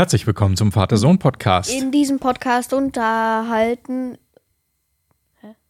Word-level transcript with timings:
Herzlich 0.00 0.26
willkommen 0.26 0.56
zum 0.56 0.72
Vater-Sohn-Podcast. 0.72 1.70
In 1.70 1.92
diesem 1.92 2.20
Podcast 2.20 2.72
unterhalten. 2.72 4.16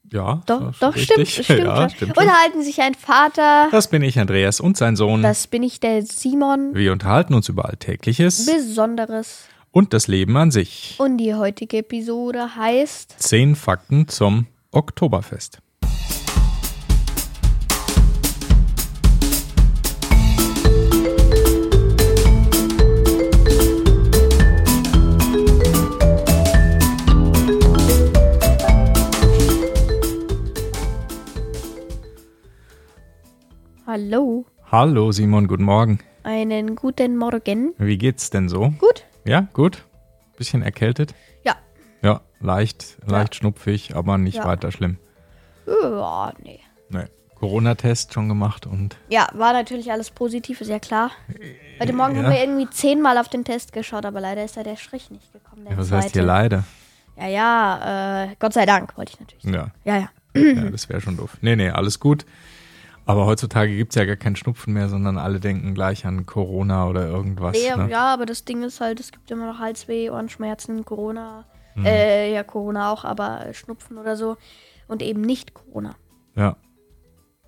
Ja, 0.08 0.40
Doch, 0.46 0.72
doch 0.78 0.96
stimmt, 0.96 1.26
stimmt. 1.26 1.48
Ja, 1.64 1.88
stimmt. 1.90 2.16
Unterhalten 2.16 2.62
sich 2.62 2.80
ein 2.80 2.94
Vater, 2.94 3.66
Das 3.72 3.90
bin 3.90 4.02
ich, 4.02 4.20
Andreas, 4.20 4.60
und 4.60 4.76
sein 4.76 4.94
Sohn. 4.94 5.22
das 5.22 5.48
bin 5.48 5.64
ich, 5.64 5.80
der 5.80 6.02
Simon. 6.02 6.76
Wir 6.76 6.92
unterhalten 6.92 7.34
uns 7.34 7.48
über 7.48 7.64
Alltägliches 7.64 8.46
Besonderes. 8.46 9.48
und 9.72 9.92
das 9.94 10.06
Leben 10.06 10.36
an 10.36 10.52
sich. 10.52 10.94
Und 11.00 11.18
die 11.18 11.34
heutige 11.34 11.78
Episode 11.78 12.54
heißt 12.54 13.16
Zehn 13.18 13.56
Fakten 13.56 14.06
zum 14.06 14.46
Oktoberfest. 14.70 15.58
Hallo. 33.92 34.46
Hallo 34.70 35.10
Simon, 35.10 35.48
guten 35.48 35.64
Morgen. 35.64 35.98
Einen 36.22 36.76
guten 36.76 37.16
Morgen. 37.16 37.74
Wie 37.76 37.98
geht's 37.98 38.30
denn 38.30 38.48
so? 38.48 38.70
Gut? 38.78 39.04
Ja, 39.24 39.48
gut? 39.52 39.84
Bisschen 40.36 40.62
erkältet? 40.62 41.12
Ja. 41.42 41.56
Ja, 42.00 42.20
leicht, 42.38 42.98
leicht 43.04 43.34
schnupfig, 43.34 43.96
aber 43.96 44.16
nicht 44.16 44.36
Ja. 44.36 44.44
weiter 44.44 44.70
schlimm. 44.70 44.98
Ja, 45.66 46.32
nee. 46.40 46.60
Nee. 46.88 47.06
Corona-Test 47.34 48.14
schon 48.14 48.28
gemacht 48.28 48.64
und 48.64 48.96
Ja, 49.08 49.26
war 49.32 49.52
natürlich 49.52 49.90
alles 49.90 50.10
positiv, 50.12 50.60
ist 50.60 50.68
ja 50.68 50.78
klar. 50.78 51.10
Heute 51.80 51.92
Morgen 51.92 52.14
Ja. 52.14 52.22
haben 52.22 52.32
wir 52.32 52.38
irgendwie 52.40 52.70
zehnmal 52.70 53.18
auf 53.18 53.28
den 53.28 53.42
Test 53.44 53.72
geschaut, 53.72 54.06
aber 54.06 54.20
leider 54.20 54.44
ist 54.44 54.56
da 54.56 54.62
der 54.62 54.76
Strich 54.76 55.10
nicht 55.10 55.32
gekommen. 55.32 55.66
Ja, 55.68 55.76
was 55.76 55.88
zweite. 55.88 56.04
heißt 56.04 56.12
hier 56.14 56.22
leider? 56.22 56.62
Ja, 57.16 57.26
ja, 57.26 58.22
äh, 58.26 58.36
Gott 58.38 58.52
sei 58.52 58.66
Dank, 58.66 58.96
wollte 58.96 59.14
ich 59.14 59.18
natürlich 59.18 59.42
sagen. 59.42 59.72
Ja, 59.84 59.94
Ja, 59.96 60.08
ja. 60.36 60.62
ja 60.62 60.70
das 60.70 60.88
wäre 60.88 61.00
schon 61.00 61.16
doof. 61.16 61.38
Nee, 61.40 61.56
nee, 61.56 61.70
alles 61.70 61.98
gut. 61.98 62.24
Aber 63.10 63.26
heutzutage 63.26 63.76
gibt 63.76 63.90
es 63.90 63.96
ja 63.96 64.04
gar 64.04 64.14
keinen 64.14 64.36
Schnupfen 64.36 64.72
mehr, 64.72 64.88
sondern 64.88 65.18
alle 65.18 65.40
denken 65.40 65.74
gleich 65.74 66.06
an 66.06 66.26
Corona 66.26 66.86
oder 66.86 67.08
irgendwas. 67.08 67.56
Nee, 67.60 67.74
ne? 67.74 67.90
Ja, 67.90 68.14
aber 68.14 68.24
das 68.24 68.44
Ding 68.44 68.62
ist 68.62 68.80
halt, 68.80 69.00
es 69.00 69.10
gibt 69.10 69.28
immer 69.32 69.46
noch 69.46 69.58
Halsweh, 69.58 70.10
Ohrenschmerzen, 70.10 70.84
Corona. 70.84 71.44
Mhm. 71.74 71.86
Äh, 71.86 72.32
ja, 72.32 72.44
Corona 72.44 72.92
auch, 72.92 73.04
aber 73.04 73.46
Schnupfen 73.52 73.98
oder 73.98 74.16
so. 74.16 74.36
Und 74.86 75.02
eben 75.02 75.22
nicht 75.22 75.54
Corona. 75.54 75.96
ja, 76.36 76.56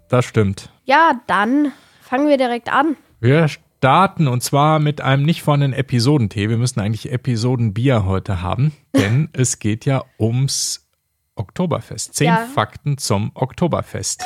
das 0.09 0.25
stimmt. 0.25 0.71
Ja, 0.85 1.21
dann 1.29 1.71
fangen 2.01 2.29
wir 2.29 2.39
direkt 2.39 2.73
an. 2.73 2.97
Wir 3.21 3.47
starten 3.49 4.27
und 4.27 4.43
zwar 4.43 4.81
mit 4.81 5.01
einem 5.01 5.23
nicht 5.23 5.43
vorhandenen 5.45 5.79
Episodentee. 5.79 6.49
Wir 6.49 6.59
müssen 6.59 6.81
eigentlich 6.81 7.13
Episodenbier 7.13 8.05
heute 8.05 8.43
haben, 8.43 8.73
denn 8.97 9.29
es 9.33 9.61
geht 9.61 9.85
ja 9.87 10.03
ums 10.19 10.89
Oktoberfest. 11.37 12.15
Zehn 12.15 12.27
Ja. 12.27 12.47
Fakten 12.53 12.99
zum 12.99 13.31
Oktoberfest. 13.35 14.25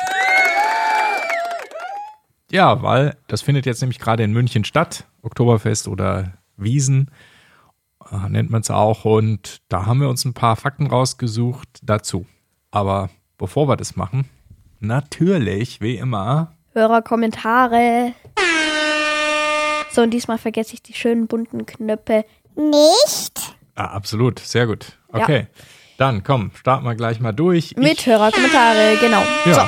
Ja, 2.51 2.81
weil 2.81 3.17
das 3.27 3.41
findet 3.41 3.65
jetzt 3.65 3.81
nämlich 3.81 3.99
gerade 3.99 4.23
in 4.23 4.31
München 4.31 4.63
statt. 4.63 5.05
Oktoberfest 5.21 5.87
oder 5.87 6.33
Wiesen 6.55 7.11
äh, 8.11 8.29
nennt 8.29 8.49
man 8.49 8.61
es 8.61 8.71
auch. 8.71 9.05
Und 9.05 9.61
da 9.69 9.85
haben 9.85 9.99
wir 9.99 10.09
uns 10.09 10.25
ein 10.25 10.33
paar 10.33 10.55
Fakten 10.55 10.87
rausgesucht 10.87 11.79
dazu. 11.83 12.25
Aber 12.71 13.09
bevor 13.37 13.67
wir 13.67 13.75
das 13.75 13.95
machen, 13.95 14.29
natürlich, 14.79 15.81
wie 15.81 15.97
immer, 15.97 16.53
Hörerkommentare. 16.73 18.13
So, 19.91 20.03
und 20.03 20.11
diesmal 20.11 20.37
vergesse 20.37 20.75
ich 20.75 20.83
die 20.83 20.93
schönen 20.93 21.25
bunten 21.25 21.65
Knöpfe. 21.65 22.23
Ah, 23.73 23.85
absolut, 23.85 24.39
sehr 24.39 24.67
gut. 24.67 24.93
Okay, 25.09 25.47
dann 25.97 26.23
komm, 26.23 26.51
starten 26.53 26.85
wir 26.85 26.93
gleich 26.93 27.19
mal 27.19 27.31
durch. 27.31 27.75
Mit 27.77 28.05
Hörerkommentare, 28.05 28.97
genau. 29.01 29.23
Ja. 29.45 29.53
So, 29.53 29.61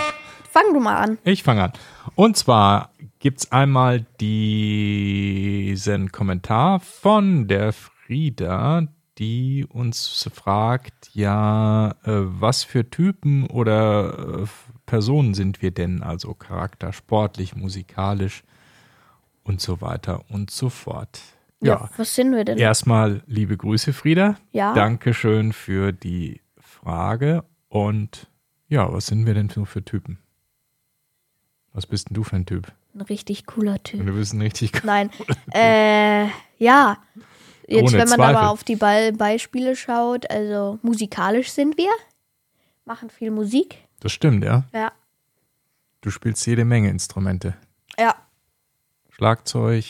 fang 0.49 0.73
du 0.73 0.79
mal 0.79 0.97
an. 0.97 1.17
ich 1.23 1.43
fange 1.43 1.63
an. 1.63 1.73
Und 2.15 2.37
zwar 2.37 2.91
gibt 3.19 3.39
es 3.39 3.51
einmal 3.51 4.05
diesen 4.19 6.11
Kommentar 6.11 6.79
von 6.79 7.47
der 7.47 7.73
Frieda, 7.73 8.87
die 9.17 9.65
uns 9.67 10.29
fragt, 10.33 11.11
ja, 11.13 11.89
äh, 12.03 12.11
was 12.11 12.63
für 12.63 12.89
Typen 12.89 13.45
oder 13.47 14.43
äh, 14.43 14.47
Personen 14.85 15.33
sind 15.33 15.61
wir 15.61 15.71
denn? 15.71 16.01
Also 16.01 16.33
Charakter, 16.33 16.93
sportlich, 16.93 17.55
musikalisch 17.55 18.43
und 19.43 19.59
so 19.59 19.81
weiter 19.81 20.23
und 20.29 20.51
so 20.51 20.69
fort. 20.69 21.19
ja. 21.61 21.89
Was 21.97 22.16
sind 22.16 22.31
wir 22.33 22.45
denn? 22.45 22.57
Erstmal 22.57 23.21
liebe 23.27 23.57
Grüße, 23.57 23.91
Frieda. 23.91 24.37
Ja. 24.51 24.73
Dankeschön 24.73 25.51
für 25.51 25.91
die 25.91 26.41
Frage. 26.57 27.43
Und 27.67 28.27
ja, 28.69 28.91
was 28.91 29.07
sind 29.07 29.25
wir 29.25 29.33
denn 29.33 29.49
so 29.49 29.66
für 29.66 29.83
Typen? 29.83 30.19
Was 31.74 31.85
bist 31.85 32.09
denn 32.09 32.16
du 32.16 32.24
für 32.24 32.35
ein 32.35 32.46
Typ? 32.46 32.72
Ein 32.96 33.02
richtig 33.02 33.46
cooler 33.46 33.81
Typ. 33.84 34.06
Du 34.06 34.13
bist 34.13 34.34
ein 34.34 34.41
richtig. 34.41 34.84
Nein. 34.84 35.09
äh, 35.53 36.28
ja. 36.57 36.97
Jetzt, 37.68 37.84
Ohne 37.84 37.91
wenn 37.94 38.09
man 38.09 38.18
Zweifel. 38.18 38.35
aber 38.35 38.50
auf 38.50 38.63
die 38.63 38.75
Be 38.75 39.13
Beispiele 39.16 39.75
schaut, 39.75 40.29
also 40.31 40.79
musikalisch 40.81 41.52
sind 41.52 41.78
wir, 41.78 41.91
machen 42.85 43.12
viel 43.12 43.29
Musik. 43.29 43.78
Das 44.00 44.12
stimmt, 44.12 44.44
ja. 44.44 44.63
Ja. 44.74 44.91
Du 46.02 46.09
spielst 46.09 46.46
jede 46.47 46.66
Menge 46.66 46.90
Instrumente. 46.90 47.56
Ja. 48.00 48.16
Schlagzeug, 49.09 49.85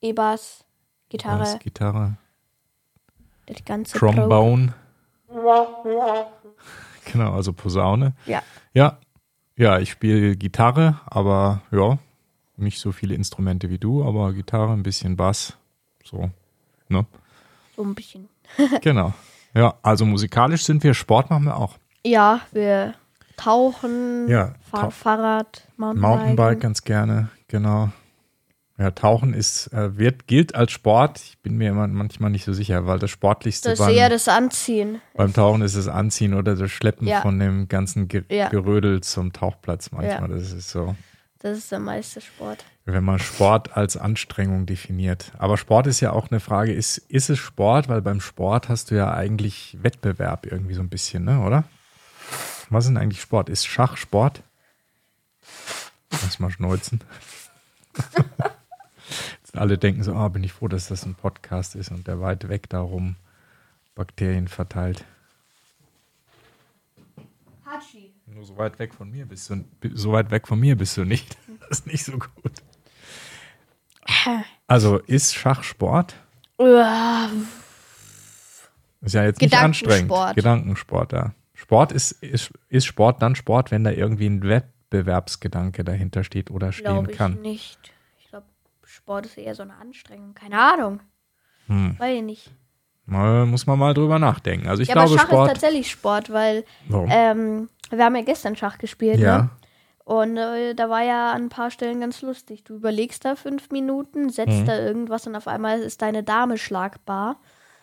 E-Bass, 0.00 0.64
Gitarre, 1.08 1.38
Bass, 1.38 1.58
Gitarre, 1.60 2.16
die 3.48 3.64
ganze 3.64 3.96
Pro. 3.98 4.10
Trombone. 4.12 4.74
Genau, 7.12 7.32
also 7.34 7.52
Posaune. 7.52 8.14
Ja. 8.26 8.42
Ja, 8.72 8.98
ja, 9.60 9.78
ich 9.78 9.90
spiele 9.90 10.36
Gitarre, 10.36 11.00
aber 11.04 11.60
ja, 11.70 11.98
nicht 12.56 12.80
so 12.80 12.92
viele 12.92 13.14
Instrumente 13.14 13.68
wie 13.68 13.78
du, 13.78 14.02
aber 14.04 14.32
Gitarre, 14.32 14.72
ein 14.72 14.82
bisschen 14.82 15.16
Bass, 15.16 15.56
so, 16.02 16.30
ne? 16.88 17.04
So 17.76 17.82
ein 17.84 17.94
bisschen. 17.94 18.28
Genau. 18.80 19.12
Ja, 19.54 19.74
also 19.82 20.06
musikalisch 20.06 20.64
sind 20.64 20.82
wir, 20.82 20.94
Sport 20.94 21.30
machen 21.30 21.44
wir 21.44 21.56
auch. 21.56 21.76
Ja, 22.04 22.40
wir 22.52 22.94
tauchen, 23.36 24.28
Ja, 24.28 24.54
Fahr 24.70 24.90
Fahrrad, 24.90 25.66
Mountainbike. 25.76 26.00
Mountainbike 26.10 26.60
ganz 26.60 26.82
gerne, 26.82 27.28
genau. 27.46 27.90
Ja, 28.80 28.92
Tauchen 28.92 29.34
ist, 29.34 29.66
äh, 29.74 29.98
wird, 29.98 30.26
gilt 30.26 30.54
als 30.54 30.72
Sport. 30.72 31.20
Ich 31.22 31.38
bin 31.40 31.58
mir 31.58 31.68
immer 31.68 31.86
manchmal 31.86 32.30
nicht 32.30 32.46
so 32.46 32.54
sicher, 32.54 32.86
weil 32.86 32.98
das 32.98 33.10
Sportlichste 33.10 33.68
Das 33.68 33.78
ist 33.80 33.88
eher 33.88 34.04
beim, 34.04 34.10
das 34.12 34.26
Anziehen. 34.26 35.02
beim 35.12 35.34
Tauchen 35.34 35.60
ist 35.60 35.76
das 35.76 35.86
Anziehen 35.86 36.32
oder 36.32 36.56
das 36.56 36.70
Schleppen 36.70 37.06
Ja. 37.06 37.20
von 37.20 37.38
dem 37.38 37.68
ganzen 37.68 38.08
Ge 38.08 38.24
Ja. 38.30 38.48
Gerödel 38.48 39.02
zum 39.02 39.34
Tauchplatz 39.34 39.90
manchmal. 39.92 40.30
Das 40.30 40.52
ist 40.52 40.70
so, 40.70 40.96
Das 41.40 41.58
ist 41.58 41.70
der 41.70 41.78
meiste 41.78 42.22
Sport. 42.22 42.64
wenn 42.86 43.04
man 43.04 43.18
Sport 43.18 43.76
als 43.76 43.98
Anstrengung 43.98 44.64
definiert. 44.64 45.30
Aber 45.36 45.58
Sport 45.58 45.86
ist 45.86 46.00
ja 46.00 46.12
auch 46.12 46.30
eine 46.30 46.40
Frage, 46.40 46.72
ist, 46.72 46.96
ist 46.96 47.28
es 47.28 47.38
Sport? 47.38 47.90
Weil 47.90 48.00
beim 48.00 48.22
Sport 48.22 48.70
hast 48.70 48.90
du 48.90 48.94
ja 48.94 49.12
eigentlich 49.12 49.76
Wettbewerb 49.82 50.46
irgendwie 50.46 50.74
so 50.74 50.80
ein 50.80 50.88
bisschen, 50.88 51.24
ne, 51.26 51.40
oder? 51.40 51.64
Was 52.70 52.84
ist 52.84 52.88
denn 52.88 52.96
eigentlich 52.96 53.20
Sport? 53.20 53.50
Ist 53.50 53.66
Schach 53.66 53.98
Sport? 53.98 54.42
Lass 56.10 56.38
mal 56.38 56.50
schneuzen. 56.50 57.00
Alle 59.52 59.78
denken 59.78 60.02
so, 60.02 60.14
ah, 60.14 60.28
bin 60.28 60.44
ich 60.44 60.52
froh, 60.52 60.68
dass 60.68 60.88
das 60.88 61.04
ein 61.04 61.14
Podcast 61.14 61.74
ist 61.74 61.90
und 61.90 62.06
der 62.06 62.20
weit 62.20 62.48
weg 62.48 62.68
darum 62.68 63.16
Bakterien 63.94 64.48
verteilt. 64.48 65.04
Hachi. 67.66 68.12
Nur 68.26 68.44
so 68.44 68.56
weit 68.56 68.78
weg 68.78 68.94
von 68.94 69.10
mir 69.10 69.26
bist 69.26 69.50
du, 69.50 69.64
so 69.94 70.12
weit 70.12 70.30
weg 70.30 70.46
von 70.46 70.58
mir 70.58 70.76
bist 70.76 70.96
du 70.96 71.04
nicht. 71.04 71.36
Das 71.68 71.80
ist 71.80 71.86
nicht 71.86 72.04
so 72.04 72.18
gut. 72.18 72.52
Also 74.66 74.98
ist 74.98 75.34
Schach 75.36 75.62
Sport? 75.62 76.16
Uah, 76.58 77.28
Ist 79.02 79.14
ja 79.14 79.22
jetzt 79.22 79.40
nicht 79.40 79.54
anstrengend. 79.54 80.08
Gedankensport. 80.08 80.34
Gedankensport, 80.34 81.12
ja. 81.12 81.34
Sport 81.54 81.92
ist, 81.92 82.12
ist, 82.12 82.50
ist 82.70 82.86
Sport 82.86 83.22
dann 83.22 83.36
Sport, 83.36 83.70
wenn 83.70 83.84
da 83.84 83.92
irgendwie 83.92 84.26
ein 84.26 84.42
Wettbewerbsgedanke 84.42 85.84
dahinter 85.84 86.24
steht 86.24 86.50
oder 86.50 86.72
stehen 86.72 86.86
Glaube 86.86 87.12
ich 87.12 87.18
kann. 87.18 87.40
nicht. 87.40 87.78
Sport 89.02 89.26
ist 89.26 89.38
eher 89.38 89.54
so 89.54 89.62
eine 89.62 89.74
Anstrengung. 89.76 90.34
Keine 90.34 90.58
Ahnung. 90.60 91.00
Hm. 91.66 91.98
Weiß 91.98 92.16
ich 92.16 92.22
nicht. 92.22 92.50
Mal, 93.06 93.46
muss 93.46 93.66
man 93.66 93.78
mal 93.78 93.92
drüber 93.94 94.18
nachdenken. 94.18 94.68
Also 94.68 94.82
ich 94.82 94.88
ja, 94.88 94.94
glaube 94.94 95.08
aber 95.10 95.16
Schach 95.18 95.24
ist 95.24 95.30
Sport. 95.30 95.48
tatsächlich 95.50 95.90
Sport, 95.90 96.30
weil 96.32 96.64
ähm, 96.90 97.68
wir 97.90 98.04
haben 98.04 98.14
ja 98.16 98.22
gestern 98.22 98.56
Schach 98.56 98.78
gespielt. 98.78 99.18
ja. 99.18 99.42
Ne? 99.42 99.50
Und 100.04 100.36
äh, 100.38 100.74
da 100.74 100.88
war 100.90 101.02
ja 101.02 101.32
an 101.32 101.42
ein 101.44 101.48
paar 101.50 101.70
Stellen 101.70 102.00
ganz 102.00 102.20
lustig. 102.22 102.64
Du 102.64 102.74
überlegst 102.74 103.24
da 103.24 103.36
fünf 103.36 103.70
Minuten, 103.70 104.30
setzt 104.30 104.60
Mhm. 104.62 104.66
da 104.66 104.76
irgendwas 104.78 105.26
und 105.28 105.36
auf 105.36 105.46
einmal 105.46 105.78
ist 105.80 106.02
deine 106.02 106.22
Dame 106.24 106.58
schlagbar. 106.58 107.40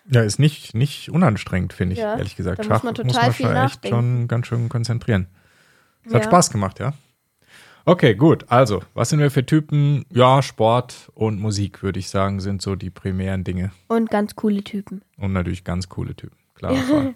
ja, 0.10 0.22
ist 0.24 0.38
nicht, 0.40 0.74
nicht 0.76 1.10
unanstrengend, 1.12 1.72
finde 1.74 1.94
ich, 1.94 2.00
Ja, 2.00 2.18
ehrlich 2.18 2.36
gesagt. 2.36 2.60
da 2.60 2.64
Schach 2.64 2.84
muss 2.84 2.84
man 2.84 2.96
total 2.96 3.32
viel 3.34 3.46
schon 3.48 3.56
echt 3.56 3.64
nachdenken. 3.64 3.96
schon 3.98 4.28
ganz 4.28 4.48
schön 4.48 4.68
konzentrieren. 4.70 5.28
Es 6.06 6.14
hat 6.14 6.24
Ja. 6.24 6.30
Spaß 6.30 6.50
gemacht, 6.52 6.80
ja. 6.80 6.94
Okay, 7.88 8.16
gut. 8.16 8.44
Also, 8.50 8.84
was 8.96 9.08
sind 9.08 9.22
wir 9.22 9.32
für 9.32 9.46
Typen? 9.46 10.04
Ja, 10.12 10.42
Sport 10.42 11.10
und 11.16 11.40
Musik, 11.40 11.82
würde 11.84 12.00
ich 12.00 12.10
sagen, 12.10 12.42
sind 12.42 12.62
so 12.62 12.76
die 12.76 12.90
primären 12.90 13.46
Dinge. 13.46 13.72
Und 13.88 14.10
ganz 14.10 14.36
coole 14.36 14.62
Typen. 14.62 15.04
Und 15.18 15.32
natürlich 15.32 15.64
ganz 15.64 15.88
coole 15.88 16.14
Typen. 16.14 16.36
Klar. 16.54 16.74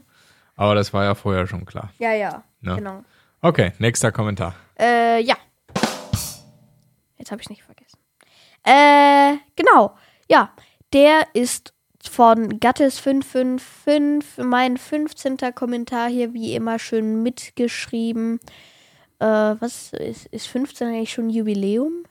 Aber 0.55 0.73
das 0.75 0.93
war 0.93 1.03
ja 1.03 1.13
vorher 1.13 1.45
schon 1.45 1.65
klar. 1.65 1.91
Ja, 1.99 2.13
ja. 2.13 2.45
Ja. 2.61 2.75
Genau. 2.77 3.03
Okay, 3.41 3.73
nächster 3.79 4.13
Kommentar. 4.13 4.55
Äh, 4.79 5.21
ja. 5.21 5.35
Jetzt 7.17 7.31
habe 7.31 7.41
ich 7.41 7.49
nicht 7.49 7.63
vergessen. 7.63 7.99
Äh, 8.63 9.39
genau. 9.57 9.97
Ja, 10.29 10.53
der 10.93 11.27
ist 11.33 11.73
von 12.09 12.61
Gattes555, 12.61 14.41
mein 14.41 14.77
15. 14.77 15.35
Kommentar 15.53 16.07
hier, 16.07 16.33
wie 16.33 16.55
immer 16.55 16.79
schön 16.79 17.23
mitgeschrieben. 17.23 18.39
Äh, 19.21 19.55
was 19.59 19.93
ist, 19.93 20.25
ist 20.27 20.47
15 20.47 20.87
eigentlich 20.87 21.13
schon 21.13 21.29
Jubiläum? 21.29 22.05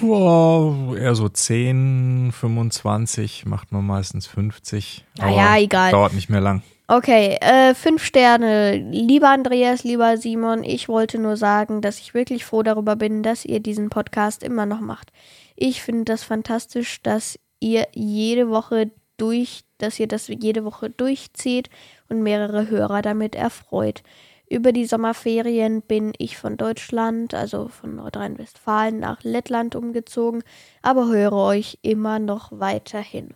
Wow, 0.00 0.96
eher 0.96 1.14
so 1.14 1.28
10, 1.28 2.32
25, 2.32 3.44
macht 3.44 3.70
man 3.72 3.86
meistens 3.86 4.26
50. 4.26 5.04
Na 5.18 5.30
ja, 5.30 5.58
egal. 5.58 5.92
Dauert 5.92 6.14
nicht 6.14 6.30
mehr 6.30 6.40
lang. 6.40 6.62
Okay, 6.88 7.36
äh, 7.40 7.74
fünf 7.74 8.02
Sterne. 8.04 8.76
Lieber 8.76 9.28
Andreas, 9.28 9.84
lieber 9.84 10.16
Simon, 10.16 10.64
ich 10.64 10.88
wollte 10.88 11.18
nur 11.18 11.36
sagen, 11.36 11.82
dass 11.82 11.98
ich 11.98 12.14
wirklich 12.14 12.44
froh 12.44 12.62
darüber 12.62 12.96
bin, 12.96 13.22
dass 13.22 13.44
ihr 13.44 13.60
diesen 13.60 13.90
Podcast 13.90 14.42
immer 14.42 14.66
noch 14.66 14.80
macht. 14.80 15.12
Ich 15.56 15.82
finde 15.82 16.04
das 16.04 16.24
fantastisch, 16.24 17.02
dass 17.02 17.38
ihr 17.60 17.86
jede 17.92 18.48
Woche 18.48 18.90
durch, 19.18 19.64
dass 19.78 20.00
ihr 20.00 20.08
das 20.08 20.28
jede 20.28 20.64
Woche 20.64 20.90
durchzieht 20.90 21.68
und 22.08 22.22
mehrere 22.22 22.68
Hörer 22.68 23.02
damit 23.02 23.34
erfreut. 23.34 24.02
Über 24.48 24.72
die 24.72 24.86
Sommerferien 24.86 25.82
bin 25.82 26.12
ich 26.18 26.36
von 26.36 26.56
Deutschland, 26.56 27.34
also 27.34 27.68
von 27.68 27.96
Nordrhein-Westfalen 27.96 28.98
nach 28.98 29.22
Lettland 29.22 29.74
umgezogen, 29.74 30.42
aber 30.82 31.08
höre 31.08 31.32
euch 31.32 31.78
immer 31.82 32.18
noch 32.18 32.50
weiterhin 32.52 33.34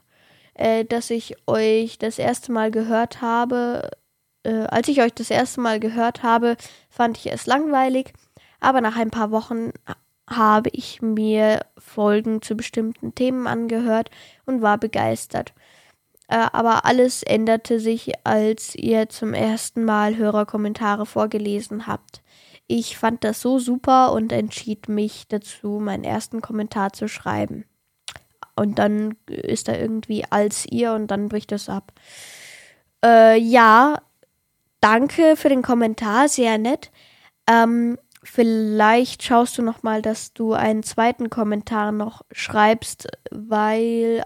äh, 0.59 0.85
dass 0.85 1.09
ich 1.11 1.37
euch 1.47 1.99
das 1.99 2.19
erste 2.19 2.53
Mal 2.53 2.71
gehört 2.71 3.23
habe. 3.23 3.91
Äh, 4.43 4.65
als 4.65 4.89
ich 4.89 5.01
euch 5.01 5.15
das 5.15 5.31
erste 5.31 5.61
Mal 5.61 5.81
gehört 5.81 6.23
habe, 6.23 6.57
fand 6.91 7.17
ich 7.17 7.33
es 7.33 7.47
langweilig, 7.47 8.13
aber 8.61 8.81
nach 8.81 8.97
ein 8.97 9.11
paar 9.11 9.31
Wochen 9.31 9.73
habe 10.29 10.69
ich 10.73 11.01
mir 11.01 11.65
Folgen 11.79 12.43
zu 12.43 12.55
bestimmten 12.55 13.15
Themen 13.15 13.47
angehört 13.47 14.11
und 14.45 14.61
war 14.61 14.77
begeistert. 14.77 15.55
Äh, 16.29 16.47
aber 16.53 16.85
alles 16.85 17.23
änderte 17.23 17.81
sich, 17.81 18.13
als 18.25 18.75
ihr 18.75 19.09
zum 19.09 19.35
ersten 19.35 19.85
Mal 19.85 20.17
Hörerkommentare 20.17 21.07
vorgelesen 21.07 21.87
habt. 21.87 22.23
Ich 22.67 22.99
fand 22.99 23.25
das 23.25 23.41
so 23.41 23.59
super 23.59 24.13
und 24.13 24.31
entschied 24.31 24.89
mich 24.91 25.27
dazu, 25.29 25.81
meinen 25.81 26.05
ersten 26.05 26.43
Kommentar 26.43 26.93
zu 26.93 27.09
schreiben. 27.09 27.65
Und 28.57 28.79
dann 28.79 29.17
ist 29.27 29.69
da 29.69 29.75
irgendwie 29.75 30.25
als 30.29 30.67
ihr 30.67 30.93
und 30.93 31.07
dann 31.11 31.29
bricht 31.29 31.51
es 31.53 31.71
ab. 31.71 31.93
Äh, 33.03 33.39
ja, 33.39 34.03
danke 34.81 35.37
für 35.37 35.49
den 35.49 35.63
Kommentar, 35.63 36.29
sehr 36.29 36.59
nett. 36.59 36.91
Ähm, 37.49 37.99
vielleicht 38.23 39.23
schaust 39.23 39.57
du 39.57 39.63
noch 39.63 39.83
mal, 39.83 40.03
dass 40.03 40.35
du 40.35 40.53
einen 40.53 40.83
zweiten 40.83 41.31
Kommentar 41.31 41.93
noch 41.93 42.23
schreibst, 42.33 43.09
weil 43.31 44.25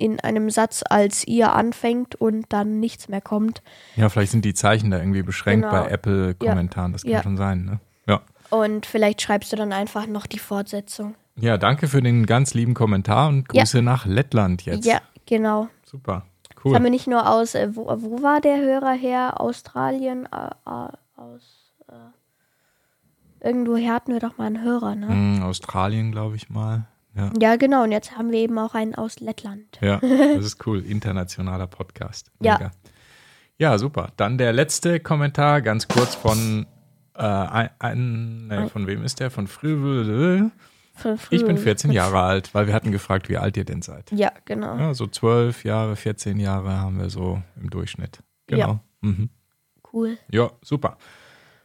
in 0.00 0.18
einem 0.20 0.50
Satz 0.50 0.82
als 0.88 1.26
ihr 1.26 1.52
anfängt 1.52 2.14
und 2.14 2.46
dann 2.48 2.80
nichts 2.80 3.08
mehr 3.08 3.20
kommt. 3.20 3.62
Ja, 3.96 4.08
vielleicht 4.08 4.32
sind 4.32 4.44
die 4.44 4.54
Zeichen 4.54 4.90
da 4.90 4.98
irgendwie 4.98 5.22
beschränkt 5.22 5.68
Genau. 5.68 5.82
bei 5.84 5.90
Apple-Kommentaren. 5.90 6.92
Das 6.92 7.02
kann 7.02 7.10
Ja. 7.12 7.22
schon 7.22 7.36
sein, 7.36 7.64
ne? 7.64 7.80
Ja. 8.06 8.20
Und 8.50 8.86
vielleicht 8.86 9.22
schreibst 9.22 9.52
du 9.52 9.56
dann 9.56 9.72
einfach 9.72 10.06
noch 10.06 10.26
die 10.26 10.38
Fortsetzung. 10.38 11.14
Ja, 11.36 11.56
danke 11.58 11.86
für 11.88 12.02
den 12.02 12.26
ganz 12.26 12.54
lieben 12.54 12.74
Kommentar 12.74 13.28
und 13.28 13.46
Ja. 13.52 13.62
Grüße 13.62 13.82
nach 13.82 14.06
Lettland 14.06 14.64
jetzt. 14.64 14.84
Ja, 14.84 15.00
genau. 15.26 15.68
Super. 15.84 16.24
Das 16.42 16.64
haben 16.64 16.74
Cool. 16.74 16.82
wir 16.84 16.90
nicht 16.90 17.06
nur 17.06 17.28
aus, 17.30 17.54
äh, 17.54 17.74
wo, 17.74 17.86
wo 17.86 18.22
war 18.22 18.40
der 18.40 18.58
Hörer 18.58 18.92
her? 18.92 19.40
Australien? 19.40 20.26
Äh, 20.30 20.50
äh, 20.68 20.88
aus. 21.16 21.72
Äh, 21.88 23.46
irgendwoher 23.48 23.94
hatten 23.94 24.12
wir 24.12 24.20
doch 24.20 24.36
mal 24.36 24.46
einen 24.46 24.62
Hörer, 24.62 24.94
ne? 24.94 25.08
Hm, 25.08 25.42
Australien, 25.42 26.12
glaube 26.12 26.36
ich 26.36 26.50
mal. 26.50 26.86
Ja. 27.14 27.30
Ja, 27.40 27.56
genau. 27.56 27.82
Und 27.84 27.92
jetzt 27.92 28.16
haben 28.16 28.30
wir 28.30 28.38
eben 28.38 28.58
auch 28.58 28.74
einen 28.74 28.94
aus 28.94 29.20
Lettland. 29.20 29.78
ja, 29.80 29.98
das 30.00 30.44
ist 30.44 30.66
cool. 30.66 30.84
Internationaler 30.84 31.66
Podcast. 31.66 32.30
Ja. 32.40 32.54
Mega. 32.54 32.70
Ja, 33.58 33.78
super. 33.78 34.12
Dann 34.16 34.38
der 34.38 34.52
letzte 34.52 35.00
Kommentar, 35.00 35.60
ganz 35.60 35.86
kurz 35.86 36.14
von 36.14 36.66
äh, 37.14 37.22
ein, 37.22 37.70
ein 37.78 38.46
ne, 38.46 38.68
von 38.68 38.86
wem 38.86 39.04
ist 39.04 39.20
der? 39.20 39.30
Von. 39.30 39.46
Von 39.46 40.52
Ich 41.30 41.44
bin 41.44 41.56
früher. 41.56 41.64
14 41.64 41.92
Jahre 41.92 42.20
alt, 42.20 42.54
weil 42.54 42.66
wir 42.66 42.74
hatten 42.74 42.92
gefragt, 42.92 43.28
wie 43.28 43.36
alt 43.36 43.56
ihr 43.56 43.64
denn 43.64 43.82
seid. 43.82 44.10
Ja, 44.12 44.32
genau. 44.44 44.76
Ja, 44.76 44.94
so 44.94 45.06
12 45.06 45.64
Jahre, 45.64 45.96
14 45.96 46.38
Jahre 46.38 46.78
haben 46.78 46.98
wir 46.98 47.10
so 47.10 47.42
im 47.60 47.70
Durchschnitt. 47.70 48.20
Genau. 48.46 48.66
Ja. 48.66 48.80
Mhm. 49.02 49.30
Cool. 49.92 50.18
Ja, 50.30 50.50
super. 50.62 50.96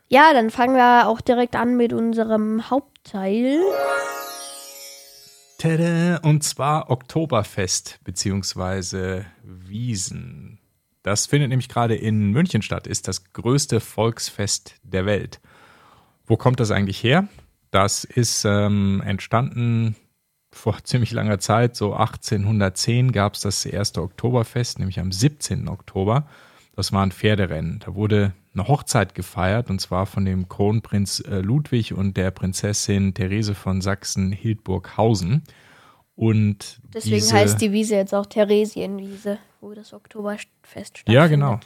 Ja, 0.07 0.33
dann 0.33 0.49
fangen 0.49 0.75
wir 0.75 1.07
auch 1.07 1.21
direkt 1.21 1.55
an 1.55 1.77
mit 1.77 1.93
unserem 1.93 2.69
Hauptteil. 2.69 3.59
Tada, 5.65 6.17
und 6.17 6.43
zwar 6.43 6.91
Oktoberfest 6.91 7.99
beziehungsweise 8.03 9.25
Wiesen. 9.43 10.59
Das 11.01 11.25
findet 11.25 11.49
nämlich 11.49 11.69
gerade 11.69 11.95
in 11.95 12.29
München 12.29 12.61
statt, 12.61 12.85
ist 12.85 13.07
das 13.07 13.33
größte 13.33 13.79
Volksfest 13.79 14.75
der 14.83 15.07
Welt. 15.07 15.41
Wo 16.25 16.37
kommt 16.37 16.59
das 16.59 16.69
eigentlich 16.69 17.03
her? 17.03 17.27
Das 17.71 18.03
ist 18.03 18.45
ähm, 18.45 19.01
entstanden 19.03 19.95
vor 20.51 20.77
ziemlich 20.83 21.11
langer 21.11 21.39
Zeit, 21.39 21.75
so 21.75 21.93
1810 21.93 23.11
gab 23.11 23.33
es 23.33 23.41
das 23.41 23.65
erste 23.65 24.03
Oktoberfest, 24.03 24.77
nämlich 24.77 24.99
am 24.99 25.11
17. 25.11 25.67
Oktober. 25.67 26.27
Das 26.75 26.93
war 26.93 27.03
ein 27.03 27.11
Pferderennen. 27.11 27.79
Da 27.79 27.95
wurde 27.95 28.33
eine 28.55 28.67
Hochzeit 28.67 29.15
gefeiert 29.15 29.69
und 29.69 29.79
zwar 29.79 30.05
von 30.05 30.25
dem 30.25 30.49
Kronprinz 30.49 31.19
äh, 31.19 31.39
Ludwig 31.39 31.93
und 31.93 32.17
der 32.17 32.31
Prinzessin 32.31 33.13
Therese 33.13 33.53
von 33.53 33.81
Sachsen-Hildburghausen. 33.81 35.43
Und 36.15 36.79
Deswegen 36.93 37.15
diese, 37.15 37.35
heißt 37.35 37.61
die 37.61 37.73
Wiese 37.73 37.95
jetzt 37.95 38.13
auch 38.13 38.25
Theresienwiese, 38.25 39.37
wo 39.59 39.73
das 39.73 39.91
Oktoberfest 39.93 40.99
stattfindet. 40.99 41.13
Ja, 41.13 41.27
genau. 41.27 41.59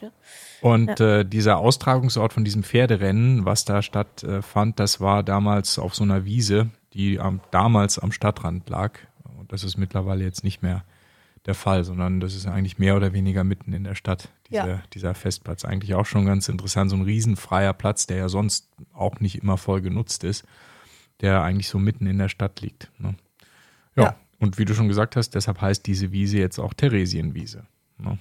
Und 0.61 0.99
äh, 0.99 1.23
dieser 1.23 1.59
Austragungsort 1.59 2.33
von 2.33 2.43
diesem 2.43 2.63
Pferderennen, 2.63 3.45
was 3.45 3.63
da 3.65 3.83
stattfand, 3.83 4.79
das 4.79 4.99
war 4.99 5.21
damals 5.21 5.77
auf 5.77 5.93
so 5.93 6.03
einer 6.03 6.25
Wiese, 6.25 6.71
die 6.93 7.19
am, 7.19 7.41
damals 7.51 7.99
am 7.99 8.11
Stadtrand 8.11 8.67
lag. 8.69 8.97
Und 9.37 9.53
das 9.53 9.63
ist 9.63 9.77
mittlerweile 9.77 10.23
jetzt 10.23 10.43
nicht 10.43 10.63
mehr 10.63 10.83
der 11.45 11.55
Fall, 11.55 11.83
sondern 11.83 12.19
das 12.19 12.35
ist 12.35 12.45
eigentlich 12.47 12.77
mehr 12.79 12.95
oder 12.95 13.13
weniger 13.13 13.43
mitten 13.43 13.73
in 13.73 13.83
der 13.83 13.95
Stadt, 13.95 14.29
dieser, 14.49 14.67
Ja. 14.67 14.83
dieser 14.93 15.13
Festplatz. 15.15 15.65
Eigentlich 15.65 15.95
auch 15.95 16.05
schon 16.05 16.25
ganz 16.25 16.49
interessant, 16.49 16.89
so 16.91 16.95
ein 16.97 17.01
riesenfreier 17.03 17.73
Platz, 17.73 18.07
der 18.07 18.17
ja 18.17 18.29
sonst 18.29 18.69
auch 18.93 19.19
nicht 19.19 19.35
immer 19.41 19.57
voll 19.57 19.81
genutzt 19.81 20.23
ist, 20.23 20.43
der 21.21 21.41
eigentlich 21.41 21.69
so 21.69 21.79
mitten 21.79 22.05
in 22.07 22.17
der 22.17 22.29
Stadt 22.29 22.61
liegt. 22.61 22.91
Ne? 22.99 23.15
Ja. 23.95 24.03
Ja. 24.03 24.15
und 24.39 24.57
wie 24.57 24.65
du 24.65 24.73
schon 24.73 24.87
gesagt 24.87 25.15
hast, 25.15 25.31
deshalb 25.35 25.59
heißt 25.61 25.85
diese 25.85 26.11
Wiese 26.11 26.37
jetzt 26.37 26.59
auch 26.59 26.73
Theresienwiese. 26.73 27.65
Ne? 27.97 28.17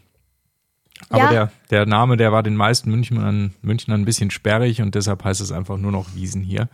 Aber 1.10 1.24
Ja. 1.24 1.30
der, 1.30 1.52
der 1.70 1.86
Name, 1.86 2.16
der 2.16 2.32
war 2.32 2.42
den 2.42 2.56
meisten 2.56 2.90
Münchnern, 2.90 3.54
Münchnern 3.62 4.00
ein 4.00 4.04
bisschen 4.04 4.30
sperrig 4.30 4.80
und 4.82 4.94
deshalb 4.94 5.22
heißt 5.24 5.40
es 5.40 5.52
einfach 5.52 5.76
nur 5.78 5.92
noch 5.92 6.14
Wiesen 6.14 6.42
hier. 6.42 6.68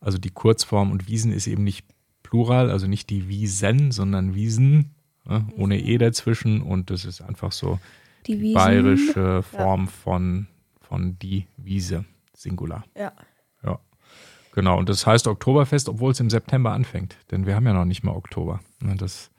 Also 0.00 0.18
die 0.18 0.30
Kurzform 0.30 0.90
und 0.90 1.06
Wiesen 1.08 1.32
ist 1.32 1.46
eben 1.46 1.64
nicht 1.64 1.86
Plural, 2.22 2.70
also 2.70 2.86
nicht 2.86 3.08
die 3.10 3.28
Wiesen, 3.28 3.92
sondern 3.92 4.34
Wiesen, 4.34 4.94
ne, 5.24 5.46
ohne 5.56 5.78
E 5.80 5.98
dazwischen 5.98 6.62
und 6.62 6.90
das 6.90 7.04
ist 7.04 7.20
einfach 7.20 7.52
so 7.52 7.78
Die 8.26 8.38
die 8.38 8.52
bayerische 8.54 9.42
Form 9.42 9.88
von, 9.88 10.46
von 10.80 11.18
die 11.18 11.46
Wiese, 11.56 12.04
Singular. 12.34 12.84
Ja. 12.96 13.12
Ja, 13.62 13.78
genau. 14.52 14.78
Und 14.78 14.88
das 14.88 15.06
heißt 15.06 15.26
Oktoberfest, 15.26 15.88
obwohl 15.88 16.12
es 16.12 16.20
im 16.20 16.30
September 16.30 16.72
anfängt, 16.72 17.16
denn 17.30 17.46
wir 17.46 17.54
haben 17.54 17.66
ja 17.66 17.72
noch 17.72 17.84
nicht 17.84 18.02
mal 18.02 18.14
Oktober. 18.14 18.60
Ne, 18.80 18.96
Das 18.96 19.30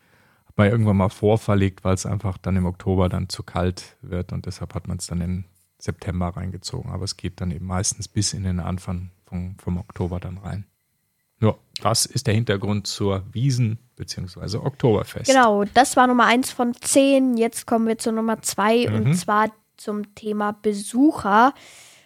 hat 0.46 0.58
man 0.58 0.70
irgendwann 0.70 0.98
mal 0.98 1.10
vorverlegt, 1.10 1.84
weil 1.84 1.96
es 1.96 2.06
einfach 2.06 2.38
dann 2.38 2.56
im 2.56 2.66
Oktober 2.66 3.10
dann 3.10 3.30
zu 3.30 3.44
kalt 3.44 3.98
wird 4.02 4.32
und 4.32 4.46
deshalb 4.46 4.74
hat 4.76 4.88
man 4.88 4.98
es 4.98 5.08
dann 5.08 5.22
in 5.22 5.46
September 5.80 6.30
reingezogen. 6.30 6.92
Aber 6.92 7.04
es 7.04 7.18
geht 7.18 7.42
dann 7.42 7.52
eben 7.52 7.66
meistens 7.66 8.08
bis 8.08 8.34
in 8.34 8.44
den 8.44 8.60
Anfang 8.60 9.12
vom, 9.26 9.56
vom 9.58 9.78
Oktober 9.78 10.20
dann 10.20 10.38
rein. 10.38 10.66
Ja, 11.44 11.56
das 11.82 12.06
ist 12.06 12.26
der 12.28 12.34
Hintergrund 12.34 12.88
zur 12.88 13.24
Wiesen- 13.32 13.78
bzw. 13.96 14.58
Oktoberfest. 14.58 15.28
Genau, 15.30 15.66
das 15.74 15.96
war 15.96 16.08
Nummer 16.08 16.26
eins 16.26 16.52
von 16.52 16.74
zehn. 16.74 17.38
Jetzt 17.38 17.68
kommen 17.68 17.88
wir 17.88 17.98
zur 17.98 18.14
Nummer 18.14 18.42
zwei 18.42 18.88
Mhm. 18.88 18.96
und 18.96 19.14
zwar 19.16 19.52
zum 19.78 20.16
Thema 20.16 20.54
Besucher. 20.54 21.54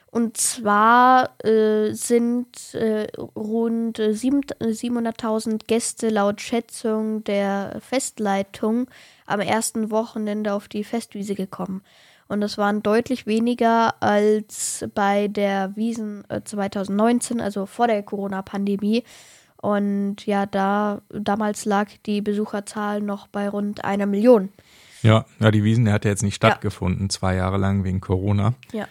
Und 0.10 0.38
zwar 0.38 1.36
äh, 1.46 1.91
sind 1.94 2.74
äh, 2.74 3.08
rund 3.36 4.00
äh, 4.00 4.13
sieben- 4.13 4.41
äh, 4.60 4.74
700.000 4.74 5.67
Gäste 5.67 6.10
laut 6.10 6.41
Schätzung 6.41 7.24
der 7.25 7.77
Festleitung 7.82 8.88
am 9.25 9.41
ersten 9.41 9.91
Wochenende 9.91 10.53
auf 10.53 10.67
die 10.70 10.84
Festwiese 10.86 11.36
gekommen. 11.36 11.84
Und 12.27 12.41
das 12.41 12.57
waren 12.57 12.84
deutlich 12.84 13.25
weniger 13.25 14.01
als 14.01 14.86
bei 14.93 15.27
der 15.27 15.75
Wiesen 15.75 16.24
2019, 16.43 17.39
also 17.39 17.65
vor 17.65 17.88
der 17.88 18.03
Corona-Pandemie. 18.03 19.03
Und 19.62 20.25
ja, 20.25 20.46
da 20.46 21.01
damals 21.10 21.65
lag 21.65 21.89
die 22.05 22.22
Besucherzahl 22.22 23.01
noch 23.01 23.27
bei 23.27 23.50
rund 23.50 23.84
einer 23.84 24.05
Million. 24.05 24.50
Ja, 25.01 25.25
ja 25.39 25.51
die 25.51 25.63
Wiesen 25.63 25.91
hat 25.91 26.05
ja 26.05 26.12
jetzt 26.12 26.24
nicht 26.24 26.36
stattgefunden, 26.36 27.03
ja. 27.03 27.10
zwei 27.10 27.36
Jahre 27.36 27.57
lang 27.57 27.84
wegen 27.84 28.01
Corona. 28.01 28.53
Ja. 28.72 28.88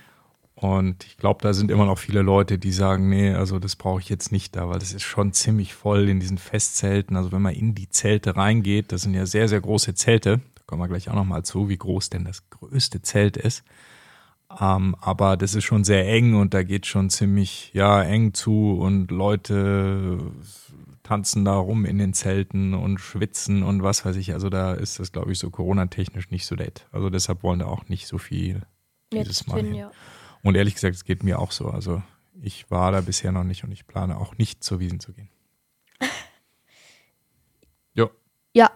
Und 0.56 1.04
ich 1.04 1.18
glaube, 1.18 1.42
da 1.42 1.52
sind 1.52 1.70
immer 1.70 1.84
noch 1.84 1.98
viele 1.98 2.22
Leute, 2.22 2.58
die 2.58 2.72
sagen, 2.72 3.10
nee, 3.10 3.34
also 3.34 3.58
das 3.58 3.76
brauche 3.76 4.00
ich 4.00 4.08
jetzt 4.08 4.32
nicht 4.32 4.56
da, 4.56 4.70
weil 4.70 4.78
das 4.78 4.94
ist 4.94 5.02
schon 5.02 5.34
ziemlich 5.34 5.74
voll 5.74 6.08
in 6.08 6.18
diesen 6.18 6.38
Festzelten. 6.38 7.14
Also 7.16 7.30
wenn 7.30 7.42
man 7.42 7.54
in 7.54 7.74
die 7.74 7.90
Zelte 7.90 8.36
reingeht, 8.36 8.90
das 8.90 9.02
sind 9.02 9.12
ja 9.12 9.26
sehr, 9.26 9.48
sehr 9.48 9.60
große 9.60 9.94
Zelte. 9.94 10.40
Kommen 10.66 10.82
wir 10.82 10.88
gleich 10.88 11.08
auch 11.08 11.14
nochmal 11.14 11.44
zu, 11.44 11.68
wie 11.68 11.78
groß 11.78 12.10
denn 12.10 12.24
das 12.24 12.48
größte 12.50 13.02
Zelt 13.02 13.36
ist. 13.36 13.64
Ähm, 14.60 14.96
aber 15.00 15.36
das 15.36 15.54
ist 15.54 15.64
schon 15.64 15.84
sehr 15.84 16.06
eng 16.08 16.34
und 16.34 16.54
da 16.54 16.62
geht 16.62 16.86
schon 16.86 17.10
ziemlich, 17.10 17.70
ja, 17.74 18.02
eng 18.02 18.32
zu 18.32 18.78
und 18.78 19.10
Leute 19.10 20.18
tanzen 21.02 21.44
da 21.44 21.54
rum 21.54 21.84
in 21.84 21.98
den 21.98 22.14
Zelten 22.14 22.74
und 22.74 22.98
schwitzen 22.98 23.62
und 23.62 23.82
was 23.82 24.04
weiß 24.04 24.16
ich. 24.16 24.32
Also 24.32 24.48
da 24.48 24.74
ist 24.74 24.98
das, 24.98 25.12
glaube 25.12 25.32
ich, 25.32 25.38
so 25.38 25.50
Corona-technisch 25.50 26.30
nicht 26.30 26.46
so 26.46 26.56
nett. 26.56 26.86
Also 26.90 27.10
deshalb 27.10 27.42
wollen 27.42 27.60
da 27.60 27.66
auch 27.66 27.88
nicht 27.88 28.06
so 28.06 28.18
viel 28.18 28.62
dieses 29.12 29.40
Jetzt 29.40 29.48
Mal 29.48 29.62
hin. 29.62 29.74
Ja. 29.74 29.90
Und 30.42 30.56
ehrlich 30.56 30.74
gesagt, 30.74 30.96
es 30.96 31.04
geht 31.04 31.22
mir 31.22 31.38
auch 31.38 31.52
so. 31.52 31.68
Also 31.68 32.02
ich 32.40 32.70
war 32.70 32.92
da 32.92 33.00
bisher 33.00 33.32
noch 33.32 33.44
nicht 33.44 33.64
und 33.64 33.72
ich 33.72 33.86
plane 33.86 34.16
auch 34.18 34.36
nicht 34.36 34.62
zur 34.62 34.80
Wiesen 34.80 35.00
zu 35.00 35.12
gehen. 35.12 35.28
jo. 37.94 38.10
Ja. 38.52 38.70